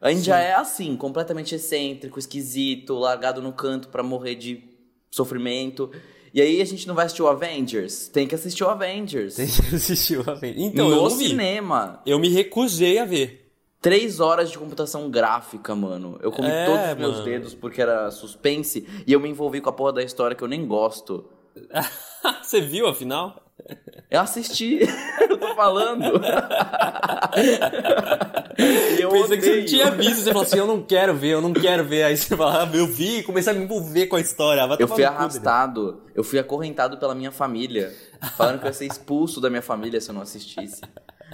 [0.02, 0.26] A gente Sim.
[0.26, 4.62] já é assim, completamente excêntrico, esquisito, largado no canto para morrer de
[5.10, 5.90] sofrimento.
[6.32, 8.08] E aí a gente não vai assistir o Avengers?
[8.08, 9.36] Tem que assistir o Avengers.
[9.36, 10.62] Tem que assistir o Avengers.
[10.62, 12.02] Então, no eu cinema.
[12.04, 13.52] Eu me recusei a ver.
[13.80, 16.18] Três horas de computação gráfica, mano.
[16.20, 17.24] Eu comi é, todos os meus mano.
[17.24, 20.48] dedos porque era suspense e eu me envolvi com a porra da história que eu
[20.48, 21.28] nem gosto.
[22.42, 23.47] Você viu, afinal?
[24.10, 24.80] Eu assisti,
[25.28, 26.04] eu tô falando.
[28.98, 29.40] eu Pensei odeio.
[29.40, 31.84] que você não tinha visto, você falou assim, eu não quero ver, eu não quero
[31.84, 32.04] ver.
[32.04, 34.66] Aí você fala, ah, eu vi, comecei a me envolver com a história.
[34.66, 37.94] Vai eu fui arrastado, eu fui acorrentado pela minha família,
[38.36, 40.80] falando que eu ia ser expulso da minha família se eu não assistisse.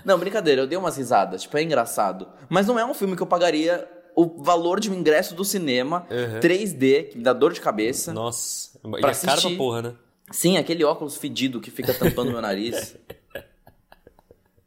[0.04, 2.26] Não, brincadeira, eu dei umas risadas, tipo, é engraçado.
[2.48, 6.06] Mas não é um filme que eu pagaria o valor de um ingresso do cinema
[6.10, 6.40] uhum.
[6.40, 8.12] 3D, que me dá dor de cabeça.
[8.12, 9.94] Nossa, pra e é caro pra porra, né?
[10.30, 12.96] Sim, aquele óculos fedido que fica tampando meu nariz.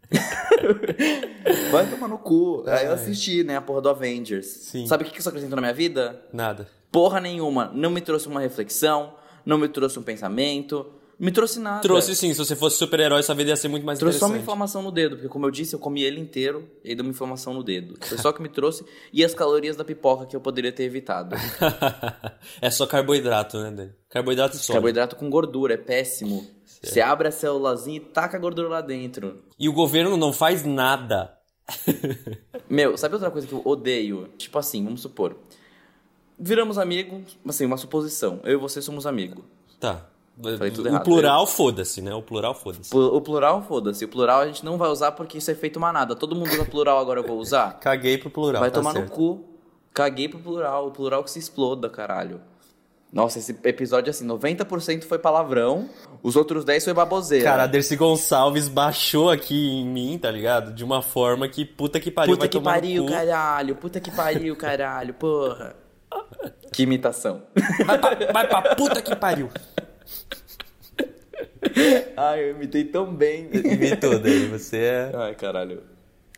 [1.72, 2.64] Vai tomar no cu.
[2.68, 4.46] Aí eu assisti, né, a porra do Avengers.
[4.46, 4.88] Sim.
[4.88, 6.22] Sabe o que isso acrescentou na minha vida?
[6.32, 6.70] Nada.
[6.92, 7.72] Porra nenhuma.
[7.74, 9.14] Não me trouxe uma reflexão,
[9.46, 10.86] não me trouxe um pensamento,
[11.20, 11.82] Me trouxe nada.
[11.82, 14.36] Trouxe sim, se você fosse super-herói, sua vida ia ser muito mais Trouxe só uma
[14.36, 14.44] interessante.
[14.44, 17.56] inflamação no dedo, porque como eu disse, eu comi ele inteiro e deu uma inflamação
[17.56, 17.96] no dedo.
[18.00, 18.86] Foi só que me trouxe.
[19.12, 21.36] E as calorias da pipoca que eu poderia ter evitado.
[22.62, 23.94] é só carboidrato, né, Dani?
[24.10, 24.74] Carboidrato e sólido.
[24.74, 26.46] Carboidrato com gordura, é péssimo.
[26.84, 29.44] Você abre a célulazinha e taca a gordura lá dentro.
[29.60, 31.36] E o governo não faz nada.
[32.70, 34.30] Meu, sabe outra coisa que eu odeio?
[34.38, 35.36] Tipo assim, vamos supor.
[36.40, 38.40] Viramos amigos, assim, uma suposição.
[38.44, 39.44] Eu e você somos amigos.
[39.80, 40.08] Tá.
[40.42, 41.04] Falei tudo o errado.
[41.04, 42.14] plural, foda-se, né?
[42.14, 42.96] O plural, foda-se.
[42.96, 44.06] O plural, foda-se.
[44.06, 46.16] O plural a gente não vai usar porque isso é feito manada.
[46.16, 47.78] Todo mundo usa plural, agora eu vou usar?
[47.82, 48.60] Caguei pro plural.
[48.62, 49.14] Vai tá tomar no certo.
[49.14, 49.44] cu.
[49.94, 50.88] Caguei pro plural.
[50.88, 52.40] O plural que se exploda, caralho.
[53.12, 55.90] Nossa, esse episódio, assim, 90% foi palavrão,
[56.22, 57.46] os outros 10 foi baboseira.
[57.46, 60.74] Cara, a Dercy Gonçalves baixou aqui em mim, tá ligado?
[60.74, 63.16] De uma forma que puta que pariu, puta vai que tomar pariu, no cu.
[63.16, 63.76] caralho.
[63.76, 65.76] Puta que pariu, caralho, porra.
[66.72, 67.42] Que imitação.
[67.86, 69.50] Vai pra, vai pra puta que pariu.
[72.16, 73.50] Ai, eu imitei tão bem.
[73.54, 74.48] Imitou, Dani.
[74.48, 75.84] Você é Ai, caralho.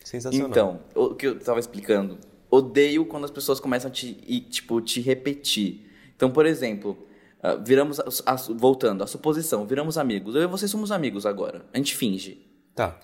[0.04, 0.50] sensacional.
[0.50, 2.18] Então, o que eu tava explicando.
[2.52, 4.14] Odeio quando as pessoas começam a te,
[4.50, 5.88] tipo, te repetir.
[6.16, 6.98] Então, por exemplo,
[7.44, 8.00] ah, viramos.
[8.00, 10.36] a- a- voltando, a suposição, viramos amigos.
[10.36, 11.66] Eu e você somos amigos agora.
[11.74, 12.46] A gente finge.
[12.76, 13.00] Tá.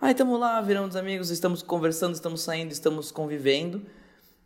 [0.00, 3.82] Aí estamos lá, viramos amigos, estamos conversando, estamos saindo, estamos convivendo.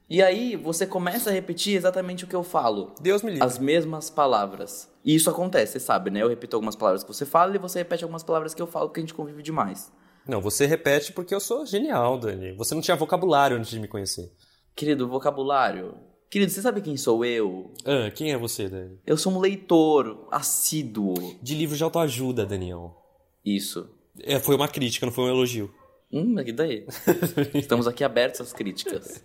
[0.09, 2.95] E aí você começa a repetir exatamente o que eu falo.
[3.01, 3.47] Deus me livre.
[3.47, 4.91] As mesmas palavras.
[5.05, 6.23] E isso acontece, você sabe, né?
[6.23, 8.88] Eu repito algumas palavras que você fala e você repete algumas palavras que eu falo
[8.88, 9.91] porque a gente convive demais.
[10.27, 12.53] Não, você repete porque eu sou genial, Dani.
[12.53, 14.31] Você não tinha vocabulário antes de me conhecer.
[14.77, 15.95] Querido, vocabulário.
[16.31, 17.73] Querido, você sabe quem sou eu?
[17.85, 18.99] Ah, quem é você, Dani?
[19.07, 21.37] Eu sou um leitor assíduo.
[21.43, 22.97] De livro de autoajuda, Daniel.
[23.45, 23.88] Isso.
[24.21, 25.75] É, foi uma crítica, não foi um elogio.
[26.12, 26.87] Hum, mas que daí?
[27.55, 29.25] Estamos aqui abertos às críticas.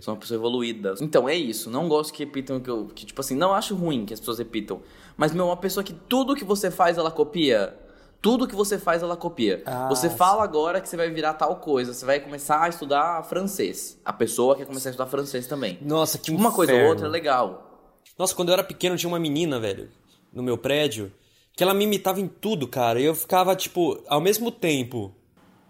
[0.00, 0.94] Sou uma pessoa evoluída.
[1.00, 1.70] Então, é isso.
[1.70, 2.86] Não gosto que repitam que eu.
[2.94, 4.80] Que, tipo assim, não acho ruim que as pessoas repitam.
[5.16, 7.74] Mas, meu, uma pessoa que tudo que você faz, ela copia.
[8.20, 9.62] Tudo que você faz, ela copia.
[9.64, 11.94] Ah, você fala agora que você vai virar tal coisa.
[11.94, 13.98] Você vai começar a estudar francês.
[14.04, 15.78] A pessoa quer começar a estudar francês também.
[15.80, 16.92] Nossa, que Uma coisa ou inferno.
[16.94, 17.92] outra é legal.
[18.18, 19.88] Nossa, quando eu era pequeno tinha uma menina, velho,
[20.32, 21.12] no meu prédio,
[21.54, 23.00] que ela me imitava em tudo, cara.
[23.00, 25.14] E eu ficava, tipo, ao mesmo tempo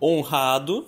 [0.01, 0.87] honrado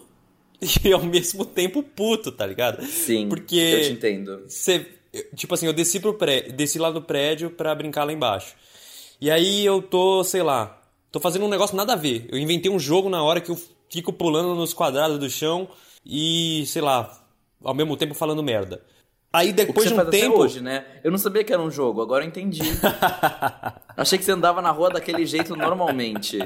[0.84, 2.84] e ao mesmo tempo puto, tá ligado?
[2.84, 3.28] Sim.
[3.28, 4.42] Porque Eu te entendo.
[4.46, 4.86] Você,
[5.34, 8.54] tipo assim, eu desci pro pré, desci lá no prédio pra brincar lá embaixo.
[9.20, 12.26] E aí eu tô, sei lá, tô fazendo um negócio nada a ver.
[12.30, 13.58] Eu inventei um jogo na hora que eu
[13.90, 15.68] fico pulando nos quadrados do chão
[16.04, 17.24] e, sei lá,
[17.62, 18.82] ao mesmo tempo falando merda.
[19.32, 20.86] Aí depois de um tempo, hoje, né?
[21.04, 22.62] Eu não sabia que era um jogo, agora eu entendi.
[23.94, 26.38] Achei que você andava na rua daquele jeito normalmente.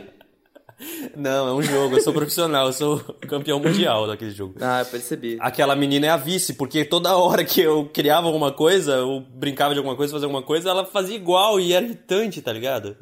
[1.16, 4.54] Não, é um jogo, eu sou profissional, eu sou campeão mundial daquele jogo.
[4.60, 5.36] Ah, eu percebi.
[5.40, 9.74] Aquela menina é a vice, porque toda hora que eu criava alguma coisa, eu brincava
[9.74, 12.96] de alguma coisa, fazia alguma coisa, ela fazia igual e era irritante, tá ligado?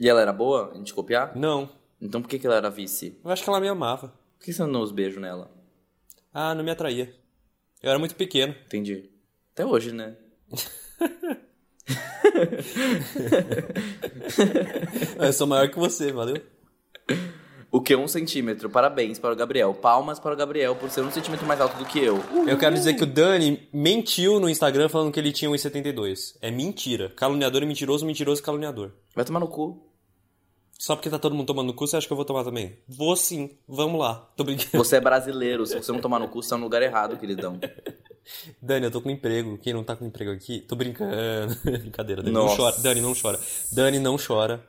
[0.00, 1.36] E ela era boa em te copiar?
[1.36, 1.68] Não,
[2.00, 3.18] Então por que, que ela era vice?
[3.24, 4.08] eu acho que ela me amava.
[4.38, 5.50] Por que você não deu os beijos nela?
[6.34, 7.14] Ah, não me atraía.
[7.82, 8.54] Eu era muito pequeno.
[8.66, 9.10] Entendi.
[9.52, 10.16] Até hoje, né?
[15.18, 16.36] Eu sou maior que você, valeu?
[17.70, 17.96] O que?
[17.96, 18.68] Um centímetro.
[18.68, 19.72] Parabéns para o Gabriel.
[19.72, 22.22] Palmas para o Gabriel por ser um centímetro mais alto do que eu.
[22.46, 26.36] Eu quero dizer que o Dani mentiu no Instagram falando que ele tinha 1,72.
[26.42, 27.08] É mentira.
[27.16, 28.92] Caluniador e mentiroso, mentiroso e caluniador.
[29.14, 29.88] Vai tomar no cu.
[30.78, 32.76] Só porque tá todo mundo tomando no cu, você acha que eu vou tomar também?
[32.88, 34.16] Vou sim, vamos lá.
[34.36, 34.84] Tô brincando.
[34.84, 35.64] Você é brasileiro.
[35.64, 37.58] Se você não tomar no cu, você tá no lugar errado, queridão.
[38.60, 39.56] Dani, eu tô com emprego.
[39.58, 40.60] Quem não tá com emprego aqui?
[40.60, 41.14] Tô brincando.
[41.64, 42.34] Brincadeira, Dani.
[42.34, 42.56] Não Nossa.
[42.56, 42.76] chora.
[42.82, 43.40] Dani, não chora.
[43.70, 44.62] Dani, não chora.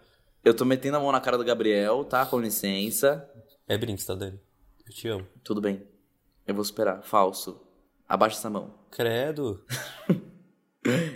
[0.43, 2.25] Eu tô metendo a mão na cara do Gabriel, tá?
[2.25, 3.29] Com licença.
[3.65, 4.37] É brinks, tá, Dani?
[4.85, 5.25] Eu te amo.
[5.41, 5.87] Tudo bem.
[6.45, 7.01] Eu vou esperar.
[7.01, 7.61] Falso.
[8.07, 8.73] Abaixa essa mão.
[8.91, 9.63] Credo.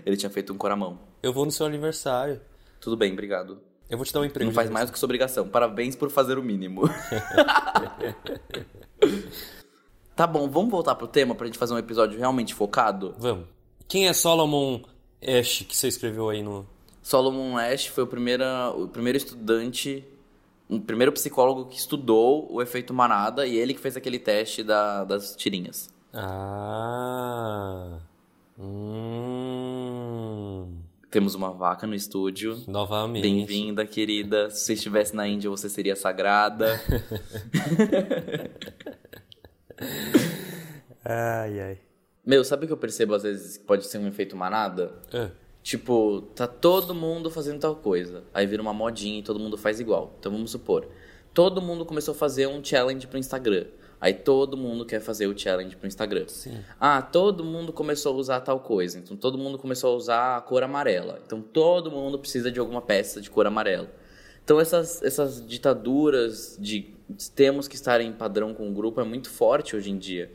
[0.05, 0.97] Ele tinha feito um coramão.
[1.21, 2.39] Eu vou no seu aniversário.
[2.79, 3.61] Tudo bem, obrigado.
[3.89, 4.49] Eu vou te dar um emprego.
[4.49, 5.49] Não faz mais do que sua obrigação.
[5.49, 6.83] Parabéns por fazer o mínimo.
[10.15, 13.13] tá bom, vamos voltar pro tema pra gente fazer um episódio realmente focado?
[13.17, 13.45] Vamos.
[13.89, 14.83] Quem é Solomon
[15.21, 16.65] Ash que você escreveu aí no.
[17.11, 18.43] Solomon Ash foi o primeiro,
[18.75, 20.03] o primeiro estudante,
[20.67, 25.05] o primeiro psicólogo que estudou o efeito manada e ele que fez aquele teste da-
[25.05, 25.89] das tirinhas.
[26.13, 27.99] Ah.
[28.59, 29.47] Hum.
[31.09, 32.61] Temos uma vaca no estúdio.
[32.67, 33.21] Novamente.
[33.21, 34.49] Bem-vinda, querida.
[34.49, 36.77] Se você estivesse na Índia, você seria sagrada.
[41.05, 41.77] Ai, ai.
[42.25, 44.91] Meu, sabe o que eu percebo às vezes que pode ser um efeito manada?
[45.13, 45.29] Ah,
[45.67, 48.23] Tipo, tá todo mundo fazendo tal coisa.
[48.33, 50.15] Aí vira uma modinha e todo mundo faz igual.
[50.17, 50.87] Então vamos supor,
[51.33, 53.65] todo mundo começou a fazer um challenge pro Instagram.
[53.99, 56.23] Aí todo mundo quer fazer o challenge pro Instagram.
[56.29, 56.57] Sim.
[56.79, 58.97] Ah, todo mundo começou a usar tal coisa.
[58.97, 61.19] Então todo mundo começou a usar a cor amarela.
[61.25, 63.91] Então todo mundo precisa de alguma peça de cor amarela.
[64.45, 66.95] Então essas, essas ditaduras de
[67.35, 70.31] temos que estar em padrão com o grupo é muito forte hoje em dia,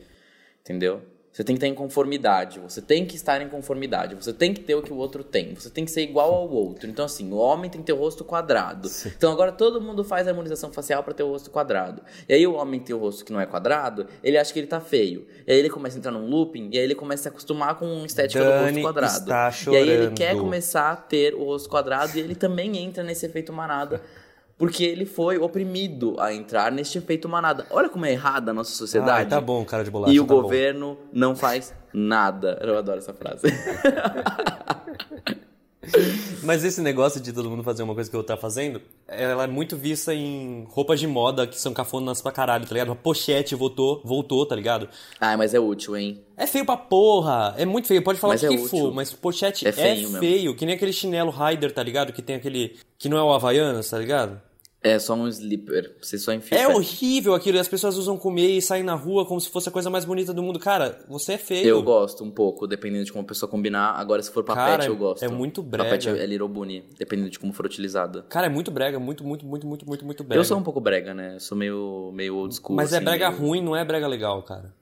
[0.61, 1.01] entendeu?
[1.33, 4.61] Você tem que estar em conformidade, você tem que estar em conformidade, você tem que
[4.61, 6.87] ter o que o outro tem, você tem que ser igual ao outro.
[6.87, 8.87] Então, assim, o homem tem que ter o rosto quadrado.
[8.87, 9.11] Sim.
[9.17, 12.03] Então, agora todo mundo faz a harmonização facial para ter o rosto quadrado.
[12.29, 14.67] E aí, o homem tem o rosto que não é quadrado, ele acha que ele
[14.67, 15.25] tá feio.
[15.47, 17.79] E aí, ele começa a entrar num looping, e aí, ele começa a se acostumar
[17.79, 19.17] com a estética Dani do rosto quadrado.
[19.17, 19.85] Está chorando.
[19.87, 23.25] E aí, ele quer começar a ter o rosto quadrado, e ele também entra nesse
[23.25, 23.99] efeito manada
[24.57, 27.65] porque ele foi oprimido a entrar neste efeito manada.
[27.69, 29.27] Olha como é errada a nossa sociedade.
[29.27, 30.13] Ah, tá bom, cara de bolacha.
[30.13, 31.07] E o tá governo bom.
[31.11, 32.59] não faz nada.
[32.61, 33.47] Eu adoro essa frase.
[36.43, 39.47] Mas esse negócio de todo mundo fazer uma coisa que eu tá fazendo, ela é
[39.47, 42.89] muito vista em roupas de moda que são cafonas pra caralho, tá ligado?
[42.89, 44.89] Uma pochete voltou, voltou, tá ligado?
[45.19, 46.21] Ah, mas é útil, hein?
[46.35, 48.67] É feio pra porra, é muito feio, pode falar Mas o é que útil.
[48.69, 50.55] for, mas pochete É é feio feio, mesmo.
[50.55, 52.11] que nem aquele chinelo Rider, tá ligado?
[52.11, 54.41] Que tem aquele, que não é o Havaianas, tá ligado?
[54.85, 55.95] É só um slipper.
[56.01, 56.57] Você só enfia.
[56.59, 59.69] É horrível aquilo, e as pessoas usam comer e saem na rua como se fosse
[59.69, 60.59] a coisa mais bonita do mundo.
[60.59, 61.65] Cara, você é feio.
[61.65, 63.91] Eu gosto um pouco, dependendo de como a pessoa combinar.
[63.93, 65.23] Agora, se for papete, eu gosto.
[65.23, 65.85] é muito brega.
[65.85, 68.23] Papete é Little Bunny, dependendo de como for utilizada.
[68.23, 70.39] Cara, é muito brega, muito, muito, muito, muito, muito, muito brega.
[70.41, 71.35] Eu sou um pouco brega, né?
[71.35, 72.75] Eu sou meio, meio old school.
[72.75, 74.73] Mas é assim, brega meio- ruim, não é brega legal, cara.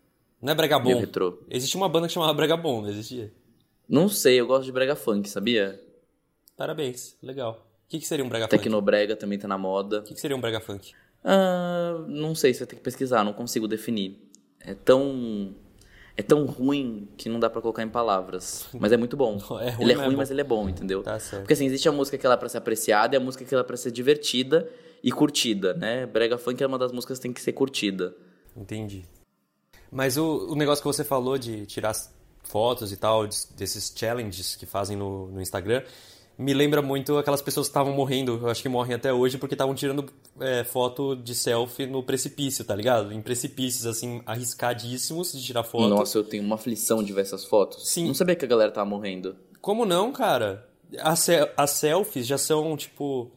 [0.41, 1.01] Não é brega Meio bom.
[1.01, 1.37] retrô.
[1.47, 3.31] Existia uma banda que chamava Brega Bom, não existia?
[3.87, 5.79] Não sei, eu gosto de brega funk, sabia?
[6.57, 7.67] Parabéns, legal.
[7.91, 8.57] O que, que seria um brega funk?
[8.57, 9.99] Tecnobrega também tá na moda.
[9.99, 10.93] O que, que seria um brega funk?
[11.25, 14.17] Ah, não sei, você vai ter que pesquisar, não consigo definir.
[14.61, 15.53] É tão.
[16.15, 18.67] É tão ruim que não dá pra colocar em palavras.
[18.79, 19.37] Mas é muito bom.
[19.61, 21.03] É ruim, ele é mas é ruim, mas ele é bom, entendeu?
[21.03, 21.41] Tá certo.
[21.43, 23.53] Porque assim, existe a música que ela é pra ser apreciada e a música que
[23.53, 24.69] ela é pra ser divertida
[25.03, 26.05] e curtida, né?
[26.05, 28.15] Brega funk é uma das músicas que tem que ser curtida.
[28.55, 29.03] Entendi.
[29.91, 31.93] Mas o, o negócio que você falou de tirar
[32.43, 35.81] fotos e tal, des- desses challenges que fazem no, no Instagram,
[36.41, 39.53] me lembra muito aquelas pessoas que estavam morrendo, eu acho que morrem até hoje, porque
[39.53, 40.05] estavam tirando
[40.39, 43.13] é, foto de selfie no precipício, tá ligado?
[43.13, 45.87] Em precipícios, assim, arriscadíssimos de tirar foto.
[45.87, 47.87] Nossa, eu tenho uma aflição de ver essas fotos.
[47.87, 48.07] Sim.
[48.07, 49.35] Não sabia que a galera tava morrendo.
[49.61, 50.67] Como não, cara?
[50.99, 53.29] As, as selfies já são, tipo.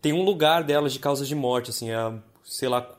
[0.00, 2.90] Tem um lugar delas de causas de morte, assim, é sei lá,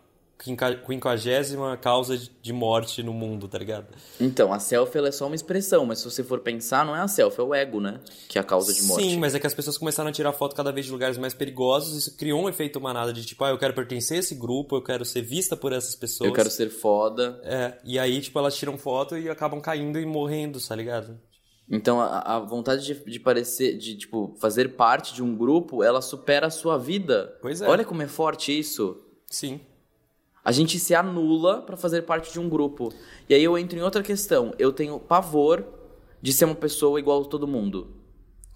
[0.86, 3.88] quinquagésima causa de- morte no mundo, tá ligado?
[4.20, 7.08] Então, a selfie é só uma expressão, mas se você for pensar, não é a
[7.08, 8.00] selfie, é o ego, né?
[8.28, 9.04] Que é a causa de morte.
[9.04, 11.34] Sim, mas é que as pessoas começaram a tirar foto cada vez de lugares mais
[11.34, 14.76] perigosos, isso criou um efeito manada de tipo, ah, eu quero pertencer a esse grupo,
[14.76, 16.28] eu quero ser vista por essas pessoas.
[16.30, 17.40] Eu quero ser foda.
[17.44, 21.18] É, e aí, tipo, elas tiram foto e acabam caindo e morrendo, tá ligado?
[21.70, 26.02] Então, a, a vontade de, de parecer, de, tipo, fazer parte de um grupo, ela
[26.02, 27.38] supera a sua vida.
[27.42, 27.70] Pois é.
[27.70, 28.98] Olha como é forte isso.
[29.28, 29.62] Sim.
[30.44, 32.92] A gente se anula pra fazer parte de um grupo.
[33.30, 34.54] E aí eu entro em outra questão.
[34.58, 35.64] Eu tenho pavor
[36.22, 37.96] de ser uma pessoa igual a todo mundo.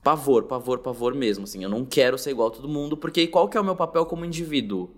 [0.04, 1.64] Pavor, pavor, pavor mesmo, assim.
[1.64, 4.06] Eu não quero ser igual a todo mundo, porque qual que é o meu papel
[4.06, 4.90] como indivíduo?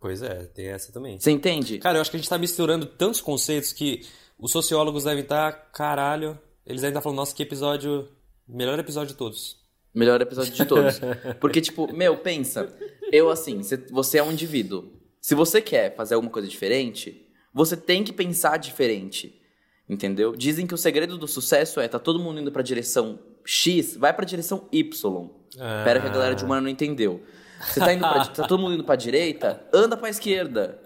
[0.00, 1.18] Pois é, tem essa também.
[1.18, 1.78] Você entende?
[1.78, 4.06] Cara, eu acho que a gente tá misturando tantos conceitos que
[4.38, 8.08] os sociólogos devem estar, caralho, eles devem estar falando, nossa, que episódio,
[8.46, 9.58] melhor episódio de todos.
[9.94, 11.00] Melhor episódio de todos.
[11.40, 12.72] Porque, tipo, meu, pensa.
[13.10, 14.92] Eu, assim, cê- você é um indivíduo.
[15.20, 19.40] Se você quer fazer alguma coisa diferente, você tem que pensar diferente.
[19.88, 20.36] Entendeu?
[20.36, 24.12] Dizem que o segredo do sucesso é tá todo mundo indo pra direção X, vai
[24.12, 25.30] pra direção Y.
[25.58, 25.78] Ah.
[25.78, 27.22] Espera que a galera de humana não entendeu.
[27.60, 30.78] Você tá indo pra, tá todo mundo indo pra direita, anda pra esquerda.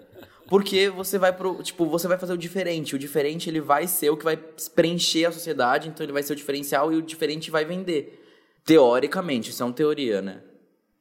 [0.47, 2.95] Porque você vai pro, tipo, você vai fazer o diferente.
[2.95, 4.37] O diferente ele vai ser o que vai
[4.75, 8.21] preencher a sociedade, então ele vai ser o diferencial e o diferente vai vender.
[8.65, 10.41] Teoricamente, isso é uma teoria, né?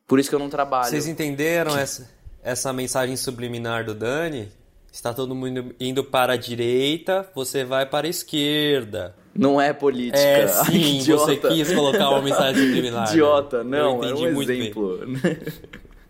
[0.06, 0.90] Por isso que eu não trabalho.
[0.90, 2.10] Vocês entenderam essa,
[2.42, 4.48] essa mensagem subliminar do Dani?
[4.92, 9.14] Está todo mundo indo para a direita, você vai para a esquerda.
[9.34, 10.18] Não é política.
[10.18, 11.24] É, Ai, sim, idiota.
[11.24, 13.06] você quis colocar uma mensagem subliminar.
[13.06, 13.10] né?
[13.12, 15.00] Idiota, não, entendi um exemplo.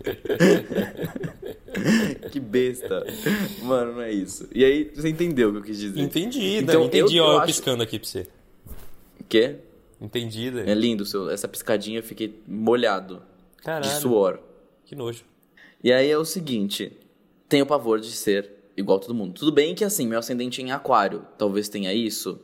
[2.30, 3.04] que besta.
[3.62, 4.48] Mano, não é isso.
[4.52, 6.00] E aí, você entendeu o que eu quis dizer?
[6.00, 8.26] Entendi, Então, entendi, eu- ó, eu acho- piscando aqui pra você.
[9.20, 9.56] O quê?
[10.00, 10.52] Entendi.
[10.66, 13.22] É lindo, seu, essa piscadinha eu fiquei molhado
[13.58, 14.40] Caralho, de suor.
[14.84, 15.22] que nojo.
[15.82, 16.96] E aí é o seguinte,
[17.48, 19.34] tenho pavor de ser igual a todo mundo.
[19.34, 22.40] Tudo bem que assim, meu ascendente é em aquário, talvez tenha isso,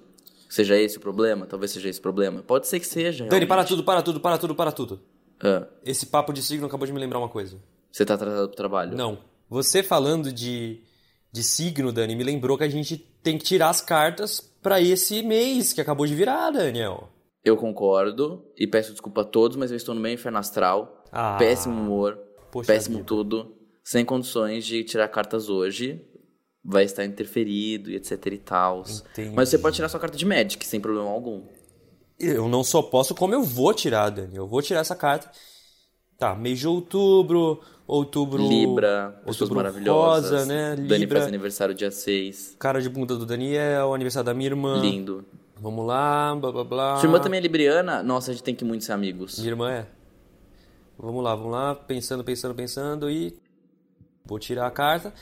[0.48, 2.42] seja esse o problema, talvez seja esse o problema.
[2.42, 3.26] Pode ser que seja.
[3.26, 5.00] Dani, para tudo, para tudo, para tudo, para tudo.
[5.40, 7.56] Ah, Esse papo de signo acabou de me lembrar uma coisa.
[7.92, 8.96] você tá atrasado pro trabalho?
[8.96, 9.18] Não.
[9.48, 10.80] Você falando de,
[11.32, 15.22] de signo, Dani, me lembrou que a gente tem que tirar as cartas pra esse
[15.22, 17.08] mês que acabou de virar, Daniel.
[17.44, 21.36] Eu concordo e peço desculpa a todos, mas eu estou no meio inferno astral, Ah.
[21.38, 22.18] péssimo humor,
[22.50, 23.06] Poxa péssimo vida.
[23.06, 26.04] tudo, sem condições de tirar cartas hoje.
[26.64, 28.82] Vai estar interferido e etc e tal.
[29.34, 31.46] Mas você pode tirar sua carta de Magic sem problema algum.
[32.18, 34.36] Eu não só posso, como eu vou tirar, Dani.
[34.36, 35.30] Eu vou tirar essa carta.
[36.18, 38.42] Tá, mês de outubro, outubro.
[38.46, 40.30] Libra, pessoas outubro maravilhosas.
[40.32, 40.74] Rosa, né?
[40.74, 41.18] Dani Libra.
[41.20, 42.56] faz aniversário dia 6.
[42.58, 44.80] Cara de bunda do Daniel, aniversário da minha irmã.
[44.80, 45.24] Lindo.
[45.60, 46.96] Vamos lá, blá blá blá.
[46.96, 48.02] Sua irmã também é libriana?
[48.02, 49.38] Nossa, a gente tem que muito ser amigos.
[49.38, 49.86] Minha irmã é.
[50.98, 53.36] Vamos lá, vamos lá, pensando, pensando, pensando e.
[54.24, 55.12] Vou tirar a carta.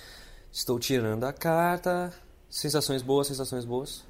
[0.50, 2.12] Estou tirando a carta.
[2.48, 4.04] Sensações boas, sensações boas.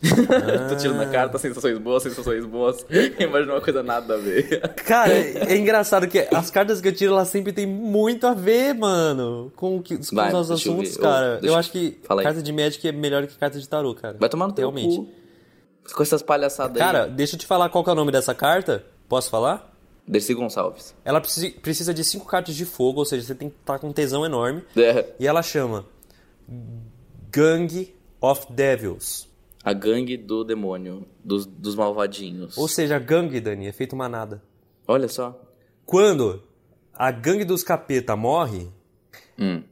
[0.68, 2.86] Tô tirando a carta, sensações boas, sensações boas.
[3.18, 4.60] Imagina uma coisa nada a ver.
[4.84, 8.74] Cara, é engraçado que as cartas que eu tiro, elas sempre tem muito a ver,
[8.74, 10.96] mano, com, que, com Vai, os nossos eu assuntos.
[10.96, 11.38] Ô, cara.
[11.42, 14.16] eu eu- acho que carta de Magic é melhor que carta de tarô, cara.
[14.20, 14.96] Vai tomar no teu Realmente.
[14.96, 15.08] cu.
[15.94, 16.78] Com essas palhaçadas aí.
[16.78, 18.84] Cara, deixa eu te falar qual é o nome dessa carta.
[19.08, 19.74] Posso falar?
[20.08, 20.94] Dercy Gonçalves.
[21.04, 23.88] Ela preci- precisa de cinco cartas de fogo, ou seja, você tem que estar com
[23.88, 24.62] um tesão enorme.
[24.76, 25.84] É, E ela chama
[27.30, 29.28] Gang of Devils.
[29.62, 32.56] a gangue do demônio, dos, dos malvadinhos.
[32.56, 34.42] Ou seja, gangue, Dani, é feito manada.
[34.86, 35.38] Olha só.
[35.84, 36.42] Quando
[36.94, 38.68] a gangue dos capeta morre,
[39.38, 39.62] Hum.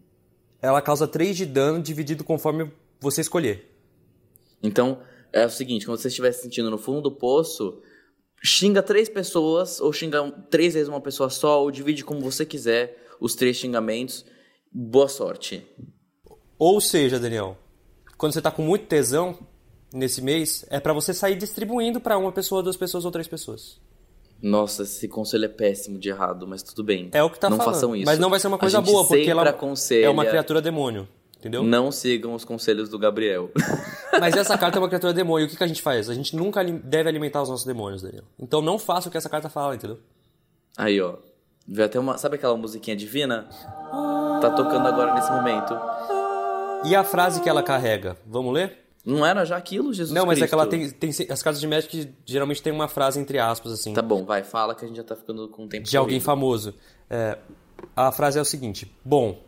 [0.60, 2.70] ela causa 3 de dano dividido conforme
[3.00, 3.72] você escolher.
[4.62, 5.00] Então,
[5.32, 7.80] é o seguinte, quando você estiver se sentindo no fundo do poço,
[8.42, 12.96] xinga três pessoas, ou xinga três vezes uma pessoa só, ou divide como você quiser
[13.20, 14.24] os três xingamentos.
[14.72, 15.66] Boa sorte.
[16.58, 17.56] Ou seja, Daniel,
[18.16, 19.38] quando você tá com muito tesão
[19.92, 23.80] nesse mês, é pra você sair distribuindo pra uma pessoa, duas pessoas ou três pessoas.
[24.42, 27.08] Nossa, esse conselho é péssimo de errado, mas tudo bem.
[27.12, 27.74] É o que tá não falando.
[27.74, 28.04] façam isso.
[28.04, 31.08] Mas não vai ser uma coisa boa, porque ela aconselha, é uma criatura demônio.
[31.46, 31.62] Entendeu?
[31.62, 33.50] Não sigam os conselhos do Gabriel.
[34.18, 35.46] Mas essa carta é uma criatura demônio.
[35.46, 36.10] O que, que a gente faz?
[36.10, 38.24] A gente nunca deve alimentar os nossos demônios, Daniel.
[38.38, 39.98] Então não faça o que essa carta fala, entendeu?
[40.76, 41.14] Aí, ó.
[41.68, 42.18] Vê até uma.
[42.18, 43.48] Sabe aquela musiquinha divina?
[44.40, 45.78] Tá tocando agora nesse momento.
[46.84, 48.16] E a frase que ela carrega?
[48.26, 48.84] Vamos ler?
[49.04, 50.96] Não era já aquilo, Jesus não, mas é que ela Cristo?
[50.98, 51.26] tem, tem.
[51.30, 53.94] As cartas de Magic geralmente tem uma frase entre aspas, assim.
[53.94, 56.18] Tá bom, vai, fala que a gente já tá ficando com o tempo de alguém
[56.18, 56.24] corrido.
[56.24, 56.74] famoso.
[57.08, 57.38] É,
[57.94, 59.40] a frase é o seguinte: Bom,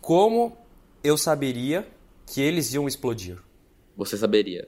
[0.00, 0.56] como
[1.04, 1.86] eu saberia
[2.26, 3.36] que eles iam explodir?
[3.96, 4.66] Você saberia.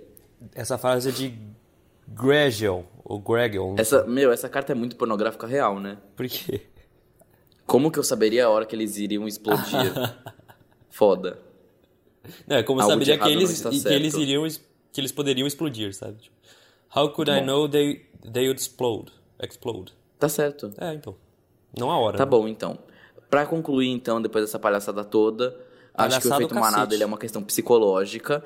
[0.55, 1.37] Essa frase é de
[2.07, 3.75] Gregel, ou Gregel.
[3.79, 5.97] Essa, meu, essa carta é muito pornográfica real, né?
[6.15, 6.67] Por quê?
[7.67, 9.93] Como que eu saberia a hora que eles iriam explodir?
[10.91, 11.39] Foda.
[12.47, 14.47] Não, é como eu Algo de saberia que eles, que eles iriam
[14.93, 16.19] que eles poderiam explodir, sabe?
[16.19, 16.37] Tipo,
[16.95, 17.47] How could I Bom.
[17.47, 19.13] know they, they would explode?
[19.39, 19.93] Explode.
[20.19, 20.73] Tá certo.
[20.79, 21.15] É, então.
[21.79, 22.17] Não a hora.
[22.17, 22.31] Tá né?
[22.31, 22.79] bom, então.
[23.29, 25.55] Pra concluir, então, depois dessa palhaçada toda,
[25.97, 28.43] acho que o efeito manada ele é uma questão psicológica.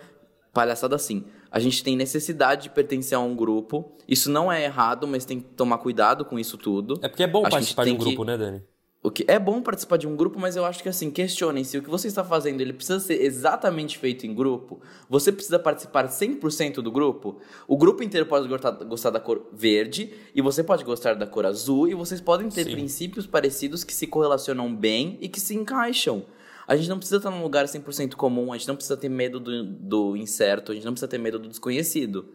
[0.52, 1.24] Palhaçada sim.
[1.50, 3.92] A gente tem necessidade de pertencer a um grupo.
[4.08, 6.98] Isso não é errado, mas tem que tomar cuidado com isso tudo.
[7.02, 8.62] É porque é bom Acho participar de um tem que- grupo, né, Dani?
[9.02, 11.78] O que é bom participar de um grupo, mas eu acho que assim, questionem se
[11.78, 14.78] o que você está fazendo, ele precisa ser exatamente feito em grupo.
[15.08, 17.38] Você precisa participar 100% do grupo.
[17.66, 21.46] O grupo inteiro pode gostar, gostar da cor verde e você pode gostar da cor
[21.46, 22.72] azul e vocês podem ter Sim.
[22.72, 26.24] princípios parecidos que se correlacionam bem e que se encaixam.
[26.70, 29.40] A gente não precisa estar num lugar 100% comum, a gente não precisa ter medo
[29.40, 32.28] do, do incerto, a gente não precisa ter medo do desconhecido.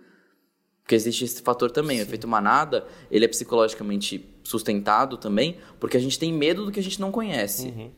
[0.81, 1.99] Porque existe esse fator também.
[1.99, 6.81] O efeito manada, ele é psicologicamente sustentado também, porque a gente tem medo do que
[6.81, 7.67] a gente não conhece.
[7.67, 7.91] Uhum.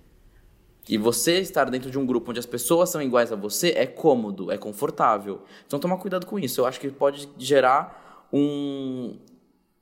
[0.87, 3.87] E você estar dentro de um grupo onde as pessoas são iguais a você é
[3.87, 5.41] cômodo, é confortável.
[5.65, 6.61] Então toma cuidado com isso.
[6.61, 9.17] Eu acho que pode gerar um,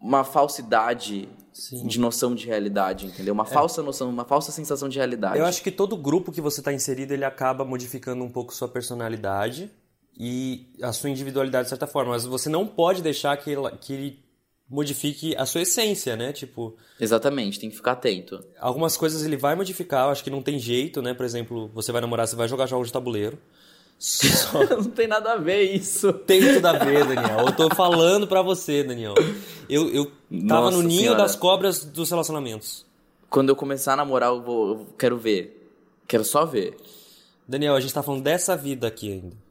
[0.06, 1.88] uma falsidade Sim.
[1.88, 3.34] de noção de realidade, entendeu?
[3.34, 5.40] Uma falsa noção, uma falsa sensação de realidade.
[5.40, 8.68] Eu acho que todo grupo que você está inserido, ele acaba modificando um pouco sua
[8.68, 9.72] personalidade
[10.18, 12.12] e a sua individualidade de certa forma.
[12.12, 14.26] Mas você não pode deixar que, ela- que ele
[14.70, 16.32] modifique a sua essência, né?
[16.34, 18.44] Tipo, Exatamente, tem que ficar atento.
[18.60, 21.14] algumas coisas ele vai modificar, eu acho que não tem jeito, né?
[21.14, 23.38] Por exemplo, você vai namorar, você vai jogar jogos de tabuleiro.
[23.98, 26.12] Só não tem nada a ver isso.
[26.14, 27.48] tem tudo a ver, Daniel.
[27.48, 29.16] Eu tô falando pra você, Daniel.
[29.70, 30.06] Eu, eu
[30.48, 31.18] tava Nossa no ninho Senhora.
[31.20, 32.86] das cobras dos relacionamentos.
[33.30, 35.72] Quando eu começar a namorar, eu, vou, eu quero ver.
[36.08, 36.78] Quero só ver.
[37.48, 39.46] Daniel, a gente tá falando dessa vida aqui ainda.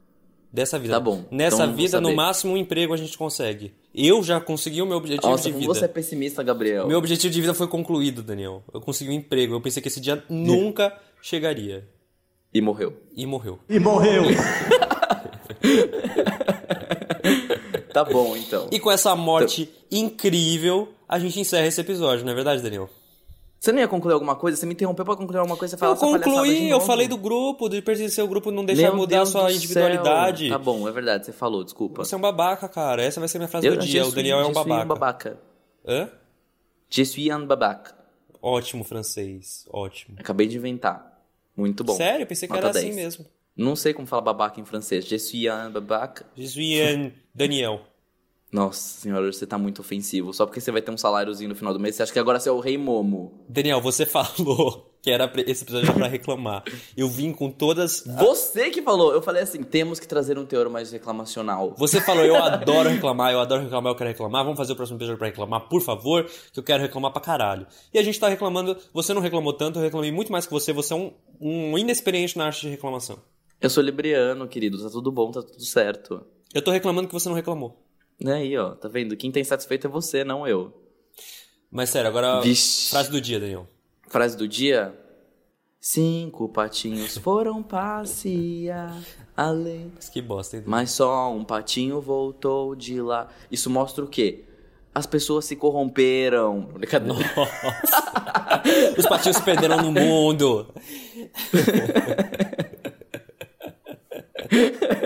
[0.52, 0.94] Dessa vida.
[0.94, 3.74] Tá bom, Nessa então vida, no máximo, um emprego a gente consegue.
[3.92, 5.66] Eu já consegui o meu objetivo Nossa, de vida.
[5.66, 6.86] você é pessimista, Gabriel.
[6.86, 8.62] Meu objetivo de vida foi concluído, Daniel.
[8.72, 9.54] Eu consegui um emprego.
[9.54, 11.88] Eu pensei que esse dia nunca chegaria.
[12.54, 12.96] E morreu.
[13.16, 13.58] E morreu.
[13.68, 14.22] E morreu.
[17.92, 18.68] Tá bom, então.
[18.72, 22.90] E com essa morte incrível, a gente encerra esse episódio, não é verdade, Daniel?
[23.60, 24.56] Você não ia concluir alguma coisa?
[24.58, 25.72] Você me interrompeu pra concluir alguma coisa?
[25.76, 28.50] Você fala Eu essa palhaçada de concluí, eu falei do grupo, de pertencer ao grupo,
[28.50, 30.48] não deixar Meu mudar a Deus sua individualidade.
[30.48, 30.58] céu.
[30.58, 32.04] Tá bom, é verdade, você falou, desculpa.
[32.04, 33.00] Você é um babaca, cara.
[33.02, 34.02] Essa vai ser a minha frase Eu, do dia.
[34.02, 34.86] je O Daniel é um suis- suis babaca.
[34.86, 35.38] babaca.
[35.86, 36.08] Hã?
[36.90, 37.94] Je suis un babaca.
[38.42, 39.64] Ótimo francês.
[39.72, 40.16] Ótimo.
[40.18, 41.13] Acabei de inventar.
[41.56, 41.94] Muito bom.
[41.96, 42.22] Sério?
[42.22, 42.96] Eu pensei que Nota era assim 10.
[42.96, 43.26] mesmo.
[43.56, 45.04] Não sei como fala babaca em francês.
[45.06, 46.26] Je suis un babaca.
[46.36, 47.80] Je suis un Daniel.
[48.54, 50.32] Nossa senhora, você tá muito ofensivo.
[50.32, 52.38] Só porque você vai ter um saláriozinho no final do mês, você acha que agora
[52.38, 53.44] você é o rei Momo.
[53.48, 56.62] Daniel, você falou que era esse episódio era pra reclamar.
[56.96, 58.04] Eu vim com todas.
[58.06, 59.12] Você que falou.
[59.12, 61.74] Eu falei assim, temos que trazer um teor mais reclamacional.
[61.76, 64.44] Você falou, eu adoro reclamar, eu adoro reclamar, eu quero reclamar.
[64.44, 67.66] Vamos fazer o próximo episódio pra reclamar, por favor, que eu quero reclamar pra caralho.
[67.92, 68.76] E a gente tá reclamando.
[68.92, 70.72] Você não reclamou tanto, eu reclamei muito mais que você.
[70.72, 73.18] Você é um, um inexperiente na arte de reclamação.
[73.60, 74.80] Eu sou libriano, querido.
[74.80, 76.24] Tá tudo bom, tá tudo certo.
[76.54, 77.83] Eu tô reclamando que você não reclamou.
[78.20, 79.16] E aí, ó, tá vendo?
[79.16, 80.72] Quem tá insatisfeito é você, não eu.
[81.70, 82.40] Mas sério, agora.
[82.40, 82.90] Vixe.
[82.90, 83.66] Frase do dia, Daniel.
[84.08, 84.98] Frase do dia.
[85.80, 88.96] Cinco patinhos foram passear
[89.36, 89.92] além.
[89.94, 90.62] Mas que bosta, hein?
[90.64, 93.28] Mas só um patinho voltou de lá.
[93.50, 94.44] Isso mostra o quê?
[94.94, 96.60] As pessoas se corromperam.
[96.72, 97.18] Brincadeira.
[98.96, 100.72] Os patinhos se perderam no mundo.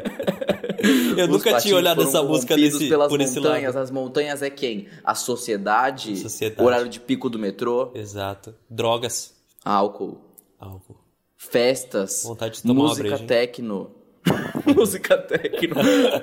[1.16, 3.76] Eu Os nunca tinha olhado essa música desse, pelas por montanhas.
[3.76, 4.88] As montanhas é quem?
[5.04, 6.62] A sociedade, Sociedade.
[6.62, 8.54] horário de pico do metrô, Exato.
[8.70, 9.34] Drogas.
[9.64, 10.18] álcool,
[10.58, 10.96] Álcool.
[11.36, 13.26] festas, Vontade de tomar uma música hein?
[13.26, 13.90] techno.
[14.76, 15.76] música techno,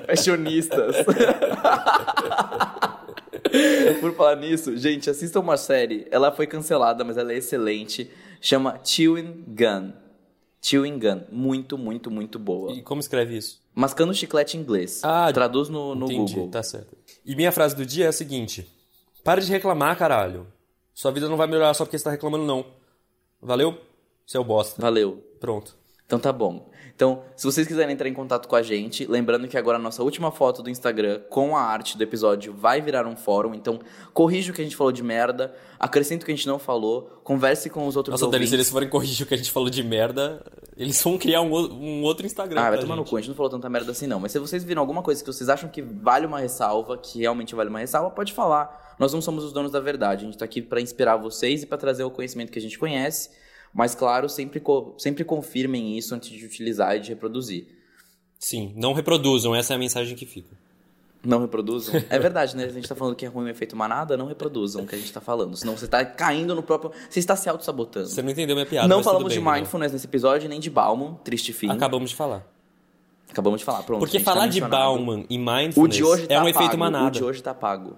[0.06, 0.96] fashionistas.
[4.00, 6.06] Por falar nisso, gente, assistam uma série.
[6.10, 8.10] Ela foi cancelada, mas ela é excelente.
[8.40, 9.92] Chama Chewing Gun.
[10.68, 11.20] Chewing Gun.
[11.30, 12.72] Muito, muito, muito boa.
[12.72, 13.62] E como escreve isso?
[13.72, 15.00] Mascando chiclete em inglês.
[15.04, 16.50] Ah, Traduz no, no Entendi, Google.
[16.50, 16.96] tá certo.
[17.24, 18.68] E minha frase do dia é a seguinte:
[19.22, 20.44] Para de reclamar, caralho.
[20.92, 22.66] Sua vida não vai melhorar só porque você tá reclamando, não.
[23.40, 23.78] Valeu?
[24.26, 24.82] Seu bosta.
[24.82, 25.22] Valeu.
[25.38, 25.76] Pronto.
[26.06, 26.70] Então tá bom.
[26.94, 30.02] Então, se vocês quiserem entrar em contato com a gente, lembrando que agora a nossa
[30.02, 33.80] última foto do Instagram com a arte do episódio vai virar um fórum, então
[34.14, 37.20] corrija o que a gente falou de merda, acrescenta o que a gente não falou,
[37.22, 39.68] converse com os outros Nossa, Dani, se eles forem corrigir o que a gente falou
[39.68, 40.42] de merda,
[40.74, 42.62] eles vão criar um, um outro Instagram.
[42.62, 43.10] Ah, vai tomar no gente.
[43.10, 44.18] cu, a gente não falou tanta merda assim não.
[44.18, 47.54] Mas se vocês viram alguma coisa que vocês acham que vale uma ressalva, que realmente
[47.54, 48.94] vale uma ressalva, pode falar.
[48.98, 50.22] Nós não somos os donos da verdade.
[50.22, 52.78] A gente tá aqui pra inspirar vocês e pra trazer o conhecimento que a gente
[52.78, 53.30] conhece.
[53.76, 57.66] Mas, claro, sempre, co- sempre confirmem isso antes de utilizar e de reproduzir.
[58.38, 60.56] Sim, não reproduzam, essa é a mensagem que fica.
[61.24, 61.94] Não reproduzam?
[62.08, 62.64] É verdade, né?
[62.64, 64.98] A gente tá falando que é ruim o efeito manada, não reproduzam o que a
[64.98, 65.56] gente tá falando.
[65.56, 66.90] Senão você tá caindo no próprio.
[67.10, 68.08] Você está se auto-sabotando.
[68.08, 68.86] Você não entendeu minha piada.
[68.88, 71.68] Não falamos bem, de mindfulness nesse episódio, nem de Bauman, triste fim.
[71.68, 72.46] Acabamos de falar.
[73.28, 73.98] Acabamos de falar, pronto.
[73.98, 74.70] Porque tá falar de mencionado.
[74.82, 76.48] Bauman e O mindfulness de hoje tá é um pago.
[76.58, 77.08] efeito manada.
[77.08, 77.96] O de hoje tá pago.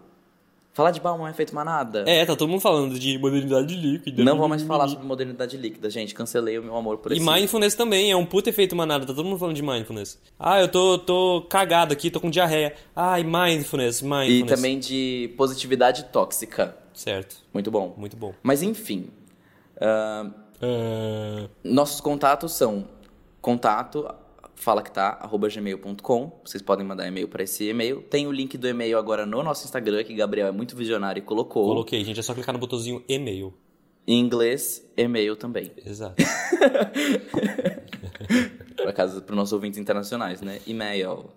[0.79, 2.05] Falar de Bauman é efeito manada?
[2.07, 4.23] É, tá todo mundo falando de modernidade líquida.
[4.23, 6.15] Não vou mais falar sobre modernidade líquida, gente.
[6.15, 7.27] Cancelei o meu amor por E esse.
[7.29, 10.21] mindfulness também, é um puta efeito manada, tá todo mundo falando de mindfulness.
[10.39, 12.77] Ah, eu tô, tô cagado aqui, tô com diarreia.
[12.95, 14.55] Ai, mindfulness, E mindfulness.
[14.55, 16.77] também de positividade tóxica.
[16.95, 17.93] Certo, Muito bom.
[17.97, 18.33] muito bom.
[18.41, 19.09] Mas enfim.
[19.81, 20.31] ah,
[20.63, 22.85] Ah, nossos contatos são
[23.41, 24.09] contato
[24.59, 28.03] fala que tá arroba gmail.com vocês podem mandar e-mail para esse e-mail.
[28.03, 31.23] Tem o link do e-mail agora no nosso Instagram que Gabriel é muito visionário e
[31.23, 31.67] colocou.
[31.67, 33.55] Coloquei, gente, é só clicar no botãozinho e-mail.
[34.07, 35.73] em inglês e-mail também.
[35.85, 36.17] Exato.
[38.77, 40.61] para caso para nossos ouvintes internacionais né?
[40.67, 41.31] E-mail.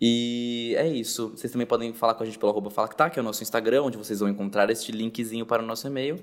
[0.00, 1.30] E é isso.
[1.30, 3.24] Vocês também podem falar com a gente pelo arroba fala que tá que é o
[3.24, 6.22] nosso Instagram onde vocês vão encontrar este linkzinho para o nosso e-mail.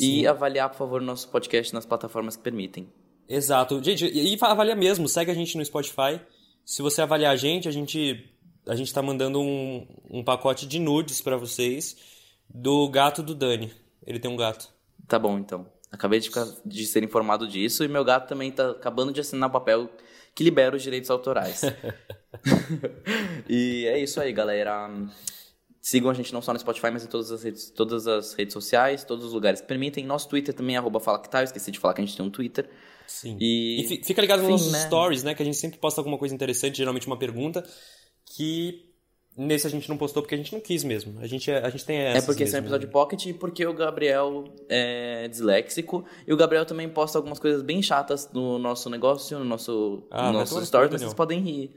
[0.00, 2.88] E avaliar por favor o nosso podcast nas plataformas que permitem
[3.28, 3.82] Exato.
[3.82, 6.20] Gente, e avalia mesmo, segue a gente no Spotify.
[6.64, 8.28] Se você avaliar a gente, a gente,
[8.66, 11.96] a gente tá mandando um, um pacote de nudes pra vocês
[12.48, 13.72] do gato do Dani.
[14.06, 14.68] Ele tem um gato.
[15.06, 15.66] Tá bom, então.
[15.90, 19.48] Acabei de, ficar- de ser informado disso e meu gato também tá acabando de assinar
[19.48, 19.90] o papel
[20.34, 21.62] que libera os direitos autorais.
[23.48, 24.90] e é isso aí, galera.
[25.80, 28.52] Sigam a gente não só no Spotify, mas em todas as redes, todas as redes
[28.52, 30.04] sociais, todos os lugares que permitem.
[30.04, 31.40] Nosso Twitter também arroba fala que tá.
[31.40, 32.68] Eu esqueci de falar que a gente tem um Twitter.
[33.06, 33.36] Sim.
[33.40, 34.80] E- fi- fica ligado nos nossos né?
[34.86, 35.34] stories, né?
[35.34, 37.64] Que a gente sempre posta alguma coisa interessante, geralmente uma pergunta,
[38.24, 38.92] que
[39.36, 41.20] nesse a gente não postou porque a gente não quis mesmo.
[41.20, 42.18] A gente, é- a gente tem essa.
[42.18, 46.04] É porque esse é um episódio pocket e porque o Gabriel é disléxico.
[46.26, 50.32] E o Gabriel também posta algumas coisas bem chatas no nosso negócio, no nosso, Ah,
[50.32, 51.70] no nosso stories, mas vocês podem rir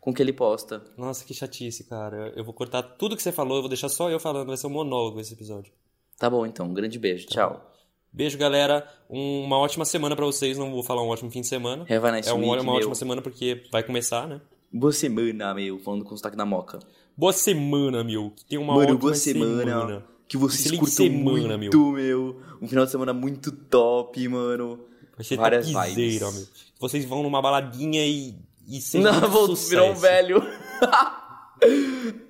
[0.00, 0.82] com o que ele posta.
[0.96, 2.32] Nossa, que chatice, cara.
[2.34, 4.66] Eu vou cortar tudo que você falou, eu vou deixar só eu falando, vai ser
[4.66, 5.72] um monólogo esse episódio.
[6.18, 6.66] Tá bom, então.
[6.66, 7.26] Um grande beijo.
[7.26, 7.69] Tchau.
[8.12, 8.86] Beijo, galera.
[9.08, 10.58] Um- uma ótima semana pra vocês.
[10.58, 11.82] Não vou falar um ótimo fim de semana.
[11.84, 12.74] Have a nice é um- week, uma meu.
[12.74, 14.40] ótima semana porque vai começar, né?
[14.72, 15.78] Boa semana, meu.
[15.78, 16.78] Falando com o sotaque da moca.
[17.16, 18.30] Boa semana, meu.
[18.36, 20.04] Que tenha uma Mano, ótima boa semana.
[20.28, 22.40] Que vocês Excelente curtam semana, muito, meu.
[22.62, 24.78] Um final de semana muito top, mano.
[25.16, 26.20] Vai ser Várias topzera, vibes.
[26.20, 26.46] meu.
[26.78, 28.36] Vocês vão numa baladinha e,
[28.68, 30.40] e seja Não, vou virar um velho.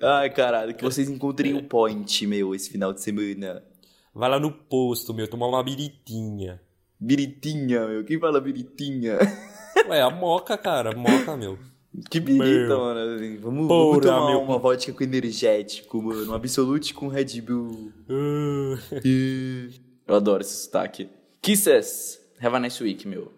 [0.01, 0.73] Ai, caralho.
[0.75, 3.63] Que vocês encontrem o point, meu, esse final de semana.
[4.13, 6.61] Vai lá no posto, meu, tomar uma biritinha.
[6.99, 8.03] Biritinha, meu.
[8.03, 9.17] Quem fala biritinha?
[9.89, 10.95] Ué, a moca, cara.
[10.95, 11.57] Moca, meu.
[12.09, 13.15] Que birita, mano.
[13.15, 14.41] assim, Vamos, vamos Porra, tomar meu.
[14.41, 16.31] uma vodka com energético, mano.
[16.31, 17.91] Um absolute com Red Bull.
[18.09, 18.77] Uh.
[20.07, 21.09] Eu adoro esse sotaque.
[21.41, 22.19] Kisses.
[22.39, 23.31] Have a nice week, meu.